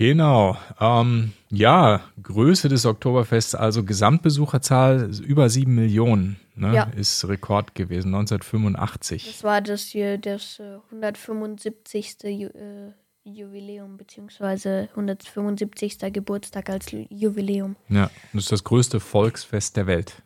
Genau. 0.00 0.56
Ähm, 0.80 1.34
ja, 1.50 2.00
Größe 2.22 2.70
des 2.70 2.86
Oktoberfests, 2.86 3.54
also 3.54 3.84
Gesamtbesucherzahl 3.84 5.10
über 5.22 5.50
sieben 5.50 5.74
Millionen, 5.74 6.40
ne, 6.54 6.74
ja. 6.74 6.82
ist 6.96 7.28
Rekord 7.28 7.74
gewesen, 7.74 8.14
1985. 8.14 9.26
Das 9.26 9.44
war 9.44 9.60
das 9.60 9.82
hier, 9.82 10.16
das 10.16 10.58
175. 10.90 12.24
Äh, 12.24 12.92
Jubiläum 13.24 13.98
beziehungsweise 13.98 14.88
175. 14.92 15.98
Geburtstag 16.14 16.70
als 16.70 16.86
Jubiläum. 17.10 17.76
Ja, 17.90 18.10
das 18.32 18.44
ist 18.44 18.52
das 18.52 18.64
größte 18.64 19.00
Volksfest 19.00 19.76
der 19.76 19.86
Welt 19.86 20.22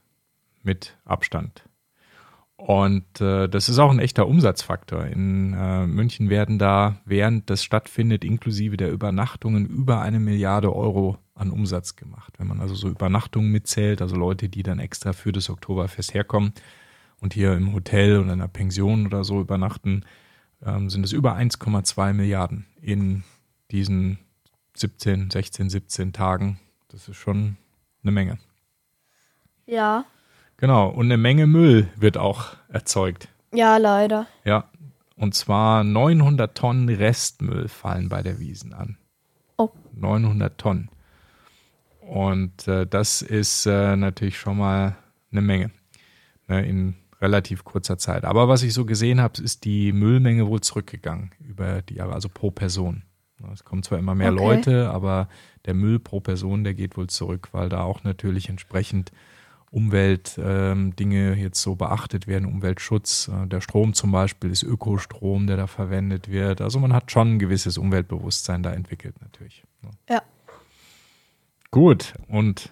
mit 0.62 0.96
Abstand. 1.04 1.64
Und 2.66 3.20
äh, 3.20 3.46
das 3.46 3.68
ist 3.68 3.78
auch 3.78 3.90
ein 3.90 3.98
echter 3.98 4.26
Umsatzfaktor. 4.26 5.04
In 5.04 5.52
äh, 5.52 5.86
München 5.86 6.30
werden 6.30 6.58
da, 6.58 6.96
während 7.04 7.50
das 7.50 7.62
stattfindet, 7.62 8.24
inklusive 8.24 8.78
der 8.78 8.90
Übernachtungen, 8.90 9.66
über 9.66 10.00
eine 10.00 10.18
Milliarde 10.18 10.74
Euro 10.74 11.18
an 11.34 11.50
Umsatz 11.50 11.94
gemacht. 11.94 12.32
Wenn 12.38 12.46
man 12.46 12.62
also 12.62 12.74
so 12.74 12.88
Übernachtungen 12.88 13.52
mitzählt, 13.52 14.00
also 14.00 14.16
Leute, 14.16 14.48
die 14.48 14.62
dann 14.62 14.78
extra 14.78 15.12
für 15.12 15.30
das 15.30 15.50
Oktoberfest 15.50 16.14
herkommen 16.14 16.54
und 17.20 17.34
hier 17.34 17.52
im 17.52 17.74
Hotel 17.74 18.14
oder 18.14 18.32
in 18.32 18.40
einer 18.40 18.48
Pension 18.48 19.04
oder 19.04 19.24
so 19.24 19.42
übernachten, 19.42 20.06
ähm, 20.64 20.88
sind 20.88 21.04
es 21.04 21.12
über 21.12 21.36
1,2 21.36 22.14
Milliarden 22.14 22.64
in 22.80 23.24
diesen 23.72 24.20
17, 24.72 25.28
16, 25.30 25.68
17 25.68 26.12
Tagen. 26.14 26.60
Das 26.88 27.08
ist 27.08 27.16
schon 27.16 27.58
eine 28.02 28.12
Menge. 28.12 28.38
Ja. 29.66 30.06
Genau, 30.64 30.88
und 30.88 31.04
eine 31.04 31.18
Menge 31.18 31.46
Müll 31.46 31.88
wird 31.94 32.16
auch 32.16 32.56
erzeugt. 32.70 33.28
Ja, 33.52 33.76
leider. 33.76 34.26
Ja, 34.46 34.64
und 35.14 35.34
zwar 35.34 35.84
900 35.84 36.56
Tonnen 36.56 36.88
Restmüll 36.88 37.68
fallen 37.68 38.08
bei 38.08 38.22
der 38.22 38.38
Wiesen 38.38 38.72
an. 38.72 38.96
Oh. 39.58 39.68
900 39.92 40.56
Tonnen. 40.56 40.88
Und 42.00 42.66
äh, 42.66 42.86
das 42.86 43.20
ist 43.20 43.66
äh, 43.66 43.94
natürlich 43.94 44.38
schon 44.38 44.56
mal 44.56 44.96
eine 45.32 45.42
Menge. 45.42 45.70
Ne, 46.48 46.66
in 46.66 46.94
relativ 47.20 47.64
kurzer 47.64 47.98
Zeit. 47.98 48.24
Aber 48.24 48.48
was 48.48 48.62
ich 48.62 48.72
so 48.72 48.86
gesehen 48.86 49.20
habe, 49.20 49.42
ist 49.42 49.66
die 49.66 49.92
Müllmenge 49.92 50.46
wohl 50.46 50.62
zurückgegangen 50.62 51.32
über 51.46 51.82
die 51.82 51.96
Jahre, 51.96 52.14
also 52.14 52.30
pro 52.30 52.50
Person. 52.50 53.02
Es 53.52 53.64
kommen 53.64 53.82
zwar 53.82 53.98
immer 53.98 54.14
mehr 54.14 54.32
okay. 54.32 54.42
Leute, 54.42 54.90
aber 54.90 55.28
der 55.66 55.74
Müll 55.74 55.98
pro 55.98 56.20
Person, 56.20 56.64
der 56.64 56.72
geht 56.72 56.96
wohl 56.96 57.08
zurück, 57.08 57.50
weil 57.52 57.68
da 57.68 57.82
auch 57.82 58.02
natürlich 58.02 58.48
entsprechend 58.48 59.12
Umweltdinge 59.74 61.32
ähm, 61.32 61.38
jetzt 61.38 61.60
so 61.60 61.74
beachtet 61.74 62.28
werden, 62.28 62.46
Umweltschutz. 62.46 63.28
Äh, 63.28 63.48
der 63.48 63.60
Strom 63.60 63.92
zum 63.92 64.12
Beispiel 64.12 64.50
ist 64.50 64.62
Ökostrom, 64.62 65.48
der 65.48 65.56
da 65.56 65.66
verwendet 65.66 66.30
wird. 66.30 66.60
Also 66.60 66.78
man 66.78 66.92
hat 66.92 67.10
schon 67.10 67.34
ein 67.34 67.38
gewisses 67.38 67.76
Umweltbewusstsein 67.76 68.62
da 68.62 68.72
entwickelt 68.72 69.16
natürlich. 69.20 69.64
Ne? 69.82 69.90
Ja. 70.08 70.22
Gut, 71.70 72.14
und 72.28 72.70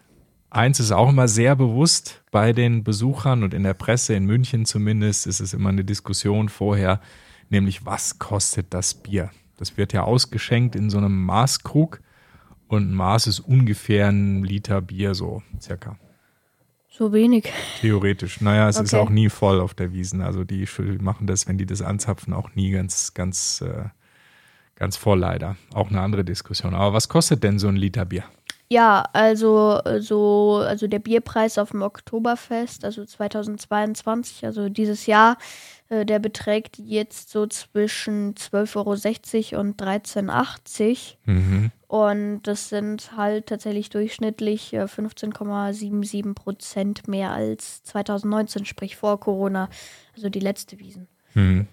Eins 0.55 0.81
ist 0.81 0.93
auch 0.93 1.09
immer 1.09 1.29
sehr 1.29 1.57
bewusst 1.57 2.23
bei 2.31 2.53
den 2.53 2.85
Besuchern 2.85 3.43
und 3.43 3.55
in 3.55 3.63
der 3.63 3.73
Presse, 3.73 4.13
in 4.13 4.27
München 4.27 4.67
zumindest, 4.67 5.27
ist 5.27 5.41
es 5.41 5.55
immer 5.55 5.71
eine 5.71 5.83
Diskussion 5.83 6.51
vorher, 6.51 7.01
nämlich 7.49 7.87
was 7.87 8.19
kostet 8.19 8.75
das 8.75 8.93
Bier? 8.93 9.31
Das 9.57 9.79
wird 9.79 9.95
ja 9.95 10.03
ausgeschenkt 10.03 10.77
in 10.77 10.91
so 10.91 10.99
einem 10.99 11.25
Maßkrug 11.25 12.03
und 12.69 12.91
ein 12.91 12.95
Maß 12.95 13.29
ist 13.29 13.41
ungefähr 13.41 14.09
ein 14.09 14.45
Liter 14.45 14.83
Bier, 14.83 15.15
so 15.15 15.43
circa. 15.59 15.99
So 17.03 17.13
wenig. 17.13 17.53
Theoretisch. 17.81 18.41
Naja, 18.41 18.69
es 18.69 18.77
okay. 18.77 18.85
ist 18.85 18.95
auch 18.95 19.11
nie 19.11 19.29
voll 19.29 19.61
auf 19.61 19.75
der 19.75 19.93
Wiesen. 19.93 20.21
Also 20.21 20.45
die 20.45 20.69
machen 21.01 21.27
das, 21.27 21.49
wenn 21.49 21.59
die 21.59 21.67
das 21.67 21.83
anzapfen, 21.83 22.33
auch 22.33 22.55
nie 22.55 22.71
ganz, 22.71 23.13
ganz, 23.13 23.61
äh, 23.61 23.87
ganz 24.77 24.97
voll 24.97 25.19
leider. 25.19 25.57
Auch 25.75 25.91
eine 25.91 26.01
andere 26.01 26.25
Diskussion. 26.25 26.75
Aber 26.75 26.93
was 26.93 27.09
kostet 27.09 27.43
denn 27.43 27.59
so 27.59 27.67
ein 27.67 27.75
Liter 27.75 28.05
Bier? 28.05 28.23
Ja, 28.69 29.05
also 29.15 29.81
so, 29.99 30.63
also 30.65 30.87
der 30.87 31.01
Bierpreis 31.01 31.59
auf 31.59 31.73
dem 31.73 31.83
Oktoberfest, 31.83 32.85
also 32.85 33.05
2022, 33.05 34.47
also 34.47 34.69
dieses 34.69 35.07
Jahr, 35.07 35.39
der 35.93 36.19
beträgt 36.19 36.79
jetzt 36.79 37.31
so 37.31 37.47
zwischen 37.47 38.35
12,60 38.35 39.53
Euro 39.53 39.61
und 39.61 39.81
13,80 39.81 41.17
mhm. 41.27 41.71
Und 41.93 42.45
das 42.45 42.71
sind 42.71 43.19
halt 43.19 43.49
tatsächlich 43.49 43.91
durchschnittlich 43.91 44.73
15,77 44.73 46.31
äh, 46.31 46.33
Prozent 46.33 47.07
mehr 47.07 47.33
als 47.33 47.83
2019, 47.83 48.65
sprich 48.65 48.97
vor 48.97 49.21
Corona, 49.21 49.69
also 50.15 50.31
die 50.31 50.41
letzte 50.41 50.79
Wiesen. 50.79 51.07
Mhm. 51.35 51.67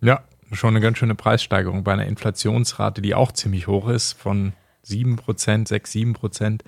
Ja, 0.00 0.22
schon 0.52 0.70
eine 0.70 0.80
ganz 0.80 0.98
schöne 0.98 1.16
Preissteigerung 1.16 1.82
bei 1.82 1.92
einer 1.92 2.06
Inflationsrate, 2.06 3.02
die 3.02 3.16
auch 3.16 3.32
ziemlich 3.32 3.66
hoch 3.66 3.88
ist, 3.88 4.12
von 4.12 4.52
7 4.82 5.16
Prozent, 5.16 5.66
6, 5.66 5.90
7 5.90 6.12
Prozent. 6.12 6.62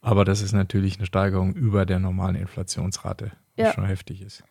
Aber 0.00 0.24
das 0.24 0.42
ist 0.42 0.52
natürlich 0.52 0.96
eine 0.96 1.06
Steigerung 1.06 1.54
über 1.54 1.86
der 1.86 2.00
normalen 2.00 2.34
Inflationsrate, 2.34 3.30
was 3.56 3.66
ja. 3.66 3.72
schon 3.72 3.86
heftig 3.86 4.20
ist. 4.20 4.42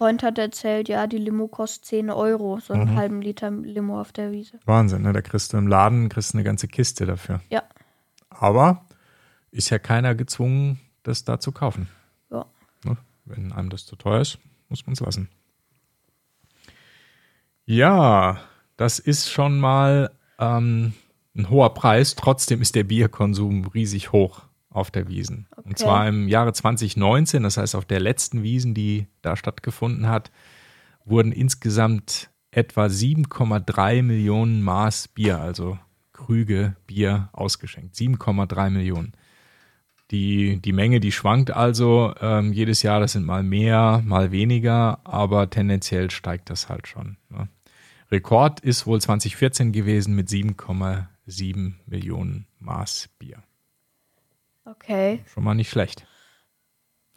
Freund 0.00 0.22
hat 0.22 0.38
erzählt, 0.38 0.88
ja, 0.88 1.06
die 1.06 1.18
Limo 1.18 1.46
kostet 1.46 1.84
10 1.84 2.08
Euro, 2.08 2.58
so 2.58 2.72
einen 2.72 2.92
mhm. 2.92 2.96
halben 2.96 3.20
Liter 3.20 3.50
Limo 3.50 4.00
auf 4.00 4.12
der 4.12 4.32
Wiese. 4.32 4.58
Wahnsinn, 4.64 5.02
ne? 5.02 5.12
Da 5.12 5.20
kriegst 5.20 5.52
du 5.52 5.58
im 5.58 5.66
Laden 5.66 6.08
kriegst 6.08 6.34
eine 6.34 6.42
ganze 6.42 6.68
Kiste 6.68 7.04
dafür. 7.04 7.42
Ja. 7.50 7.64
Aber 8.30 8.86
ist 9.50 9.68
ja 9.68 9.78
keiner 9.78 10.14
gezwungen, 10.14 10.80
das 11.02 11.24
da 11.24 11.38
zu 11.38 11.52
kaufen. 11.52 11.86
Ja. 12.30 12.46
Ne? 12.82 12.96
Wenn 13.26 13.52
einem 13.52 13.68
das 13.68 13.84
zu 13.84 13.94
teuer 13.94 14.22
ist, 14.22 14.38
muss 14.70 14.86
man 14.86 14.94
es 14.94 15.00
lassen. 15.00 15.28
Ja, 17.66 18.40
das 18.78 19.00
ist 19.00 19.28
schon 19.28 19.60
mal 19.60 20.12
ähm, 20.38 20.94
ein 21.36 21.50
hoher 21.50 21.74
Preis. 21.74 22.14
Trotzdem 22.14 22.62
ist 22.62 22.74
der 22.74 22.84
Bierkonsum 22.84 23.66
riesig 23.66 24.12
hoch 24.12 24.44
auf 24.70 24.90
der 24.90 25.08
Wiesen. 25.08 25.46
Okay. 25.50 25.68
Und 25.68 25.78
zwar 25.78 26.08
im 26.08 26.28
Jahre 26.28 26.52
2019, 26.52 27.42
das 27.42 27.56
heißt 27.56 27.74
auf 27.74 27.84
der 27.84 28.00
letzten 28.00 28.42
Wiesen, 28.42 28.72
die 28.74 29.06
da 29.22 29.36
stattgefunden 29.36 30.08
hat, 30.08 30.30
wurden 31.04 31.32
insgesamt 31.32 32.30
etwa 32.50 32.86
7,3 32.86 34.02
Millionen 34.02 34.62
Maß 34.62 35.08
Bier, 35.08 35.40
also 35.40 35.78
Krüge 36.12 36.76
Bier 36.86 37.28
ausgeschenkt. 37.32 37.94
7,3 37.94 38.70
Millionen. 38.70 39.12
Die, 40.10 40.60
die 40.60 40.72
Menge, 40.72 40.98
die 40.98 41.12
schwankt 41.12 41.52
also 41.52 42.14
ähm, 42.20 42.52
jedes 42.52 42.82
Jahr, 42.82 42.98
das 42.98 43.12
sind 43.12 43.24
mal 43.24 43.44
mehr, 43.44 44.02
mal 44.04 44.32
weniger, 44.32 45.00
aber 45.04 45.50
tendenziell 45.50 46.10
steigt 46.10 46.50
das 46.50 46.68
halt 46.68 46.88
schon. 46.88 47.16
Ne? 47.28 47.48
Rekord 48.10 48.58
ist 48.58 48.86
wohl 48.86 49.00
2014 49.00 49.70
gewesen 49.70 50.16
mit 50.16 50.28
7,7 50.28 51.06
7 51.26 51.78
Millionen 51.86 52.46
Maß 52.58 53.08
Bier. 53.18 53.42
Okay. 54.70 55.20
Schon 55.32 55.44
mal 55.44 55.54
nicht 55.54 55.70
schlecht. 55.70 56.06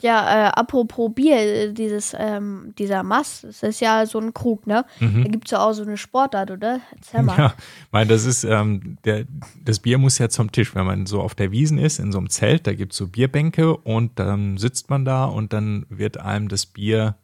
Ja, 0.01 0.47
äh, 0.47 0.51
apropos 0.51 1.13
Bier, 1.13 1.71
dieses, 1.71 2.13
ähm, 2.19 2.73
dieser 2.77 3.03
Maß, 3.03 3.41
das 3.41 3.63
ist 3.63 3.79
ja 3.79 4.05
so 4.05 4.19
ein 4.19 4.33
Krug, 4.33 4.67
ne? 4.67 4.85
Mhm. 4.99 5.23
Da 5.23 5.29
gibt 5.29 5.45
es 5.45 5.51
ja 5.51 5.59
auch 5.63 5.71
so 5.71 5.83
eine 5.83 5.95
Sportart, 5.95 6.51
oder? 6.51 6.81
Erzähl 6.91 7.23
mal. 7.23 7.37
Ja, 7.37 7.53
weil 7.91 8.05
das 8.05 8.25
ist, 8.25 8.43
ähm, 8.43 8.97
der, 9.05 9.25
das 9.63 9.79
Bier 9.79 9.97
muss 9.97 10.17
ja 10.17 10.27
zum 10.27 10.51
Tisch, 10.51 10.75
wenn 10.75 10.85
man 10.85 11.05
so 11.05 11.21
auf 11.21 11.35
der 11.35 11.51
Wiesen 11.51 11.77
ist, 11.77 11.99
in 11.99 12.11
so 12.11 12.17
einem 12.17 12.29
Zelt, 12.29 12.67
da 12.67 12.73
gibt 12.73 12.91
es 12.91 12.97
so 12.97 13.07
Bierbänke 13.07 13.77
und 13.77 14.19
dann 14.19 14.57
sitzt 14.57 14.89
man 14.89 15.05
da 15.05 15.23
und 15.23 15.53
dann 15.53 15.85
wird 15.89 16.17
einem 16.17 16.49
das 16.49 16.65
Bier 16.65 17.15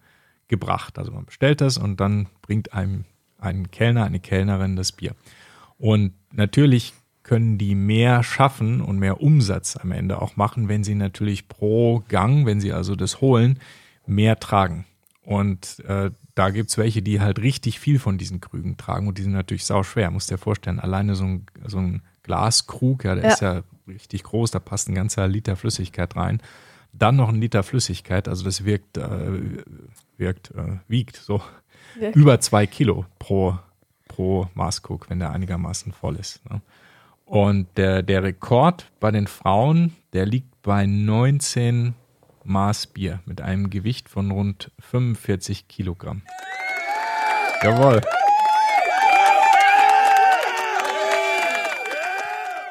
gebracht. 0.48 0.98
Also 0.98 1.12
man 1.12 1.26
bestellt 1.26 1.60
das 1.60 1.78
und 1.78 2.00
dann 2.00 2.28
bringt 2.42 2.74
einem 2.74 3.04
ein 3.40 3.72
Kellner, 3.72 4.06
eine 4.06 4.22
Kellnerin 4.22 4.78
das 4.78 4.94
Bier. 4.94 5.16
Und 5.78 6.14
natürlich 6.32 6.94
können 7.30 7.60
die 7.60 7.76
mehr 7.76 8.24
schaffen 8.24 8.82
und 8.82 8.98
mehr 8.98 9.22
Umsatz 9.22 9.78
am 9.78 9.92
Ende 9.92 10.20
auch 10.20 10.36
machen, 10.36 10.68
wenn 10.68 10.84
sie 10.84 10.96
natürlich 10.96 11.48
pro 11.48 12.00
Gang, 12.08 12.48
wenn 12.48 12.60
sie 12.60 12.74
also 12.74 12.96
das 12.96 13.22
holen, 13.22 13.60
mehr 14.08 14.40
tragen. 14.40 14.86
Und 15.22 15.84
äh, 15.88 16.10
da 16.34 16.50
gibt's 16.50 16.80
welche, 16.80 17.04
die 17.04 17.22
halt 17.22 17.38
richtig 17.38 17.80
viel 17.80 18.00
von 18.00 18.18
diesen 18.18 18.42
Krügen 18.42 18.78
tragen 18.78 19.08
und 19.08 19.20
die 19.20 19.22
sind 19.22 19.34
natürlich 19.34 19.64
sau 19.66 19.84
schwer. 19.84 20.10
Muss 20.10 20.26
dir 20.26 20.40
vorstellen, 20.40 20.80
alleine 20.80 21.14
so 21.14 21.24
ein, 21.26 21.46
so 21.68 21.78
ein 21.78 22.02
Glaskrug, 22.24 23.04
ja, 23.04 23.14
der 23.14 23.26
Ja. 23.26 23.30
ist 23.34 23.42
ja 23.42 23.62
richtig 23.88 24.24
groß, 24.24 24.50
da 24.50 24.58
passt 24.58 24.90
ein 24.90 24.96
ganzer 24.96 25.28
Liter 25.28 25.56
Flüssigkeit 25.56 26.16
rein. 26.16 26.42
Dann 26.94 27.16
noch 27.16 27.30
ein 27.30 27.40
Liter 27.40 27.62
Flüssigkeit, 27.62 28.28
also 28.28 28.44
das 28.44 28.66
wirkt, 28.66 28.98
äh, 28.98 29.62
wirkt, 30.18 30.50
äh, 30.56 30.80
wiegt 30.88 31.18
so 31.18 31.44
Wirkt. 31.94 32.16
über 32.16 32.40
zwei 32.40 32.66
Kilo 32.66 33.06
pro, 33.20 33.60
pro 34.08 34.48
Maßkrug, 34.56 35.12
wenn 35.12 35.20
der 35.20 35.30
einigermaßen 35.30 35.92
voll 35.94 36.16
ist. 36.16 36.44
Ne? 36.50 36.60
Und 37.30 37.68
der, 37.78 38.02
der 38.02 38.24
Rekord 38.24 38.88
bei 39.00 39.12
den 39.12 39.28
Frauen, 39.28 39.96
der 40.14 40.26
liegt 40.26 40.64
bei 40.64 40.88
19 40.88 41.94
Maß 42.44 42.88
Bier 42.88 43.20
mit 43.26 43.40
einem 43.40 43.70
Gewicht 43.70 44.10
von 44.10 44.32
rund 44.32 44.72
45 44.80 45.68
Kilogramm. 45.68 46.24
Jawohl. 47.62 48.02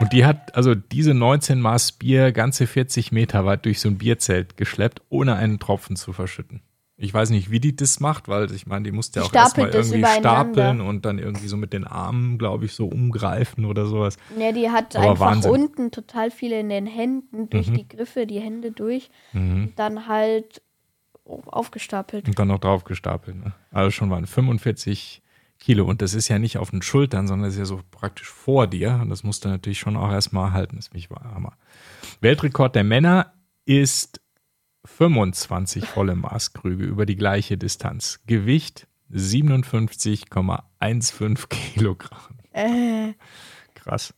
Und 0.00 0.12
die 0.12 0.24
hat 0.24 0.56
also 0.56 0.74
diese 0.74 1.14
19 1.14 1.60
Maß 1.60 1.92
Bier 1.92 2.32
ganze 2.32 2.66
40 2.66 3.12
Meter 3.12 3.46
weit 3.46 3.64
durch 3.64 3.78
so 3.78 3.88
ein 3.88 3.98
Bierzelt 3.98 4.56
geschleppt, 4.56 5.02
ohne 5.08 5.36
einen 5.36 5.60
Tropfen 5.60 5.94
zu 5.94 6.12
verschütten. 6.12 6.62
Ich 7.00 7.14
weiß 7.14 7.30
nicht, 7.30 7.48
wie 7.50 7.60
die 7.60 7.76
das 7.76 8.00
macht, 8.00 8.26
weil 8.26 8.50
ich 8.52 8.66
meine, 8.66 8.82
die 8.82 8.90
musste 8.90 9.20
ja 9.20 9.26
auch 9.26 9.32
erstmal 9.32 9.68
irgendwie 9.70 10.04
stapeln 10.04 10.80
und 10.80 11.04
dann 11.04 11.20
irgendwie 11.20 11.46
so 11.46 11.56
mit 11.56 11.72
den 11.72 11.84
Armen, 11.84 12.38
glaube 12.38 12.64
ich, 12.64 12.72
so 12.72 12.86
umgreifen 12.88 13.64
oder 13.66 13.86
sowas. 13.86 14.16
Ja, 14.36 14.50
die 14.50 14.68
hat 14.68 14.96
Aber 14.96 15.10
einfach 15.12 15.26
Wahnsinn. 15.26 15.50
unten 15.52 15.90
total 15.92 16.32
viele 16.32 16.58
in 16.58 16.68
den 16.68 16.86
Händen, 16.88 17.48
durch 17.50 17.70
Mhm. 17.70 17.74
die 17.76 17.88
Griffe, 17.88 18.26
die 18.26 18.40
Hände 18.40 18.72
durch. 18.72 19.10
Mhm. 19.32 19.62
Und 19.62 19.72
dann 19.78 20.08
halt 20.08 20.60
aufgestapelt. 21.24 22.26
Und 22.26 22.38
dann 22.38 22.48
noch 22.48 22.58
drauf 22.58 22.84
gestapelt. 22.84 23.36
Ne? 23.36 23.52
Also 23.70 23.90
schon 23.90 24.10
waren 24.10 24.26
45 24.26 25.22
Kilo. 25.60 25.84
Und 25.84 26.02
das 26.02 26.14
ist 26.14 26.28
ja 26.28 26.38
nicht 26.38 26.58
auf 26.58 26.70
den 26.70 26.82
Schultern, 26.82 27.26
sondern 27.28 27.46
das 27.48 27.54
ist 27.54 27.58
ja 27.60 27.64
so 27.64 27.80
praktisch 27.90 28.28
vor 28.28 28.66
dir. 28.66 28.98
Und 29.02 29.10
das 29.10 29.22
musst 29.24 29.44
du 29.44 29.48
natürlich 29.48 29.78
schon 29.78 29.96
auch 29.96 30.10
erstmal 30.10 30.52
halten. 30.52 30.76
Das 30.76 30.88
finde 30.88 30.98
ich 30.98 31.10
war 31.10 31.22
Hammer. 31.34 31.52
Weltrekord 32.20 32.74
der 32.74 32.84
Männer 32.84 33.32
ist 33.66 34.20
25 34.96 35.84
volle 35.86 36.14
Maßkrüge 36.16 36.84
über 36.84 37.04
die 37.06 37.16
gleiche 37.16 37.56
Distanz. 37.58 38.20
Gewicht 38.26 38.86
57,15 39.12 41.48
Kilogramm. 41.48 42.38
Äh, 42.52 43.12
Krass. 43.74 44.14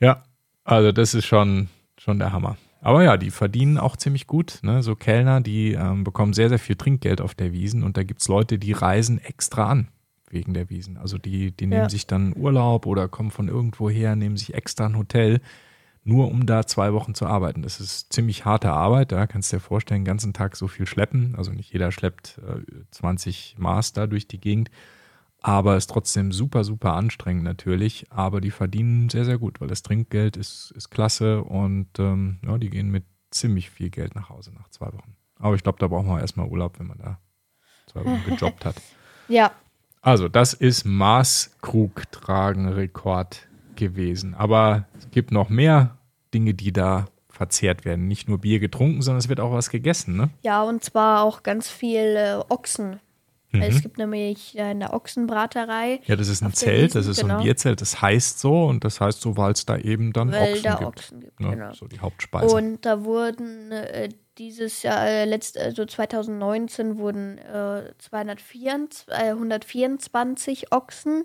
Ja, 0.00 0.22
also 0.64 0.92
das 0.92 1.14
ist 1.14 1.26
schon, 1.26 1.68
schon 1.98 2.18
der 2.18 2.32
Hammer. 2.32 2.56
Aber 2.80 3.04
ja, 3.04 3.16
die 3.16 3.30
verdienen 3.30 3.78
auch 3.78 3.96
ziemlich 3.96 4.26
gut. 4.26 4.58
Ne? 4.62 4.82
So 4.82 4.96
Kellner, 4.96 5.40
die 5.40 5.72
ähm, 5.72 6.02
bekommen 6.04 6.32
sehr, 6.32 6.48
sehr 6.48 6.58
viel 6.58 6.76
Trinkgeld 6.76 7.20
auf 7.20 7.34
der 7.34 7.52
Wiesen 7.52 7.82
und 7.84 7.96
da 7.96 8.02
gibt 8.02 8.22
es 8.22 8.28
Leute, 8.28 8.58
die 8.58 8.72
reisen 8.72 9.18
extra 9.18 9.68
an 9.68 9.88
wegen 10.30 10.54
der 10.54 10.70
Wiesen. 10.70 10.96
Also 10.96 11.18
die, 11.18 11.52
die 11.52 11.66
nehmen 11.66 11.82
Ja. 11.82 11.90
sich 11.90 12.06
dann 12.06 12.34
Urlaub 12.36 12.86
oder 12.86 13.08
kommen 13.08 13.30
von 13.30 13.48
irgendwo 13.48 13.90
her, 13.90 14.16
nehmen 14.16 14.36
sich 14.36 14.54
extra 14.54 14.86
ein 14.86 14.96
Hotel, 14.96 15.40
nur 16.04 16.28
um 16.28 16.46
da 16.46 16.66
zwei 16.66 16.92
Wochen 16.92 17.14
zu 17.14 17.26
arbeiten. 17.26 17.62
Das 17.62 17.80
ist 17.80 18.12
ziemlich 18.12 18.44
harte 18.44 18.72
Arbeit, 18.72 19.12
da 19.12 19.26
kannst 19.26 19.52
du 19.52 19.56
dir 19.56 19.60
vorstellen, 19.60 20.00
den 20.00 20.06
ganzen 20.06 20.32
Tag 20.32 20.56
so 20.56 20.68
viel 20.68 20.86
schleppen. 20.86 21.34
Also 21.36 21.52
nicht 21.52 21.72
jeder 21.72 21.92
schleppt 21.92 22.38
äh, 22.38 22.62
20 22.90 23.56
Maß 23.58 23.92
da 23.92 24.06
durch 24.06 24.26
die 24.26 24.40
Gegend. 24.40 24.70
Aber 25.44 25.76
ist 25.76 25.90
trotzdem 25.90 26.30
super, 26.32 26.62
super 26.64 26.94
anstrengend 26.94 27.44
natürlich. 27.44 28.06
Aber 28.10 28.40
die 28.40 28.50
verdienen 28.50 29.10
sehr, 29.10 29.24
sehr 29.24 29.38
gut, 29.38 29.60
weil 29.60 29.68
das 29.68 29.82
Trinkgeld 29.82 30.36
ist, 30.36 30.72
ist 30.76 30.90
klasse 30.90 31.42
und 31.42 31.88
ähm, 31.98 32.38
ja, 32.44 32.58
die 32.58 32.70
gehen 32.70 32.90
mit 32.90 33.04
ziemlich 33.30 33.70
viel 33.70 33.90
Geld 33.90 34.14
nach 34.14 34.28
Hause 34.28 34.52
nach 34.54 34.68
zwei 34.68 34.92
Wochen. 34.92 35.16
Aber 35.38 35.54
ich 35.56 35.62
glaube, 35.62 35.78
da 35.80 35.88
braucht 35.88 36.06
man 36.06 36.20
erstmal 36.20 36.48
Urlaub, 36.48 36.78
wenn 36.78 36.86
man 36.86 36.98
da 36.98 37.18
zwei 37.86 38.04
Wochen 38.04 38.22
gejobbt 38.24 38.64
hat. 38.64 38.76
ja, 39.28 39.50
Also, 40.00 40.28
das 40.28 40.54
ist 40.54 40.84
Maßkrugtragen-Rekord 40.84 43.48
gewesen. 43.82 44.34
Aber 44.34 44.86
es 44.98 45.10
gibt 45.10 45.32
noch 45.32 45.48
mehr 45.48 45.98
Dinge, 46.32 46.54
die 46.54 46.72
da 46.72 47.06
verzehrt 47.28 47.84
werden. 47.84 48.06
Nicht 48.08 48.28
nur 48.28 48.38
Bier 48.38 48.60
getrunken, 48.60 49.02
sondern 49.02 49.18
es 49.18 49.28
wird 49.28 49.40
auch 49.40 49.52
was 49.52 49.70
gegessen, 49.70 50.16
ne? 50.16 50.30
ja, 50.42 50.62
und 50.62 50.84
zwar 50.84 51.22
auch 51.22 51.42
ganz 51.42 51.68
viel 51.68 52.16
äh, 52.16 52.40
Ochsen. 52.48 53.00
Mhm. 53.52 53.62
Es 53.62 53.82
gibt 53.82 53.98
nämlich 53.98 54.58
eine 54.60 54.92
Ochsenbraterei, 54.92 56.00
Ja, 56.06 56.16
das 56.16 56.28
ist 56.28 56.42
ein 56.42 56.52
Zelt, 56.54 56.94
Wiesn, 56.94 57.00
das 57.00 57.06
ist 57.06 57.16
so 57.18 57.26
ein 57.26 57.30
genau. 57.30 57.42
Bierzelt, 57.42 57.80
das 57.80 58.00
heißt 58.00 58.38
so 58.38 58.64
und 58.64 58.84
das 58.84 59.00
heißt 59.00 59.20
so, 59.20 59.36
weil 59.36 59.52
es 59.52 59.66
da 59.66 59.76
eben 59.76 60.12
dann 60.12 60.32
weil 60.32 60.52
Ochsen 60.52 60.62
da 60.62 60.74
gibt. 60.76 60.86
Ochsen 60.86 61.20
gibt. 61.20 61.40
Ne? 61.40 61.50
Genau. 61.50 61.72
So 61.72 61.86
die 61.86 62.00
Hauptspeise. 62.00 62.54
Und 62.54 62.86
da 62.86 63.04
wurden 63.04 63.72
äh, 63.72 64.08
dieses 64.38 64.82
Jahr, 64.82 65.06
äh, 65.06 65.24
letzt, 65.26 65.58
also 65.58 65.84
2019 65.84 66.98
wurden 66.98 67.38
äh, 67.38 67.92
224, 67.98 69.08
äh, 69.08 69.30
124 69.30 70.72
Ochsen 70.72 71.24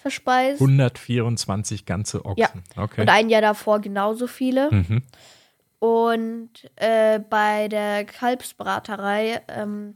verspeist. 0.00 0.60
124 0.60 1.86
ganze 1.86 2.24
Ochsen. 2.24 2.62
Ja. 2.76 2.82
Okay. 2.82 3.02
Und 3.02 3.08
ein 3.08 3.28
Jahr 3.30 3.42
davor 3.42 3.80
genauso 3.80 4.26
viele. 4.26 4.70
Mhm. 4.70 5.02
Und 5.78 6.50
äh, 6.76 7.18
bei 7.20 7.68
der 7.68 8.04
Kalbsbraterei, 8.04 9.40
ähm, 9.48 9.94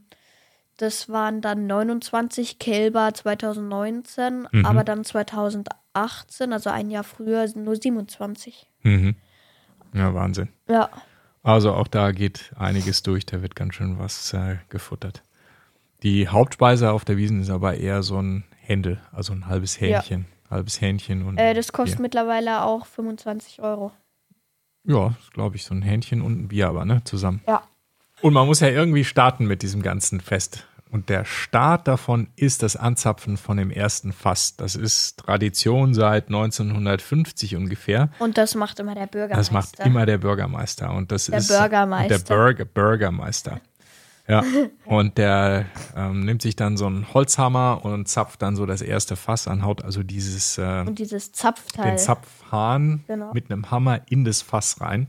das 0.77 1.09
waren 1.09 1.41
dann 1.41 1.67
29 1.67 2.59
Kälber 2.59 3.13
2019, 3.13 4.47
Mhm. 4.51 4.65
aber 4.65 4.83
dann 4.83 5.03
2018, 5.03 6.51
also 6.53 6.69
ein 6.69 6.89
Jahr 6.89 7.03
früher, 7.03 7.47
sind 7.47 7.63
nur 7.65 7.75
27. 7.75 8.67
Mhm. 8.81 9.15
Ja, 9.93 10.13
Wahnsinn. 10.13 10.49
Ja, 10.67 10.89
Also 11.43 11.73
auch 11.73 11.87
da 11.87 12.11
geht 12.11 12.51
einiges 12.57 13.03
durch, 13.03 13.25
da 13.25 13.41
wird 13.43 13.55
ganz 13.55 13.75
schön 13.75 13.99
was 13.99 14.33
äh, 14.33 14.57
gefuttert. 14.69 15.21
Die 16.03 16.27
Hauptspeise 16.27 16.91
auf 16.91 17.05
der 17.05 17.17
Wiesen 17.17 17.41
ist 17.41 17.49
aber 17.51 17.75
eher 17.77 18.01
so 18.03 18.19
ein 18.21 18.43
Händel, 18.67 18.99
also 19.11 19.33
ein 19.33 19.47
halbes 19.47 19.79
Ja. 19.79 19.99
Hähnchen. 20.01 20.25
Halbes 20.49 20.79
Hähnchen 20.79 21.23
und. 21.25 21.37
äh, 21.37 21.53
das 21.53 21.71
kostet 21.73 21.97
Bier. 21.97 22.03
mittlerweile 22.03 22.63
auch 22.63 22.85
25 22.85 23.61
Euro. 23.61 23.91
Ja, 24.83 25.15
glaube 25.33 25.55
ich, 25.55 25.63
so 25.65 25.73
ein 25.73 25.81
Hähnchen 25.81 26.21
und 26.21 26.39
ein 26.39 26.47
Bier 26.49 26.67
aber, 26.69 26.85
ne? 26.85 27.03
Zusammen. 27.03 27.41
Ja. 27.47 27.63
Und 28.21 28.33
man 28.33 28.45
muss 28.45 28.59
ja 28.59 28.67
irgendwie 28.69 29.03
starten 29.03 29.45
mit 29.47 29.61
diesem 29.63 29.81
ganzen 29.81 30.21
Fest. 30.21 30.67
Und 30.91 31.09
der 31.09 31.25
Start 31.25 31.87
davon 31.87 32.27
ist 32.35 32.63
das 32.63 32.75
Anzapfen 32.77 33.37
von 33.37 33.57
dem 33.57 33.71
ersten 33.71 34.13
Fass. 34.13 34.55
Das 34.55 34.75
ist 34.75 35.17
Tradition 35.17 35.93
seit 35.93 36.27
1950 36.27 37.55
ungefähr. 37.55 38.09
Und 38.19 38.37
das 38.37 38.55
macht 38.55 38.79
immer 38.79 38.95
der 38.95 39.07
Bürgermeister. 39.07 39.37
Das 39.37 39.51
macht 39.51 39.79
immer 39.85 40.05
der 40.05 40.19
Bürgermeister. 40.19 40.93
Und 40.93 41.11
das 41.11 41.25
Der 41.25 41.39
ist 41.39 41.47
Bürgermeister. 41.49 42.19
Der 42.19 42.35
Burger, 42.35 42.65
Bürgermeister. 42.65 43.59
Ja. 44.27 44.43
Und 44.85 45.17
der 45.19 45.65
ähm, 45.95 46.21
nimmt 46.25 46.41
sich 46.41 46.55
dann 46.55 46.77
so 46.77 46.87
einen 46.87 47.13
Holzhammer 47.13 47.81
und 47.83 48.07
zapft 48.07 48.41
dann 48.41 48.55
so 48.55 48.65
das 48.65 48.81
erste 48.81 49.15
Fass 49.15 49.47
an, 49.47 49.63
haut 49.63 49.83
also 49.83 50.01
dieses 50.01 50.57
äh, 50.57 50.83
Und 50.87 50.97
dieses 50.97 51.31
Zapfteil. 51.31 51.91
den 51.91 51.97
Zapfhahn 51.99 53.03
Genau. 53.07 53.31
mit 53.33 53.51
einem 53.51 53.69
Hammer 53.69 54.01
in 54.09 54.25
das 54.25 54.41
Fass 54.41 54.81
rein. 54.81 55.07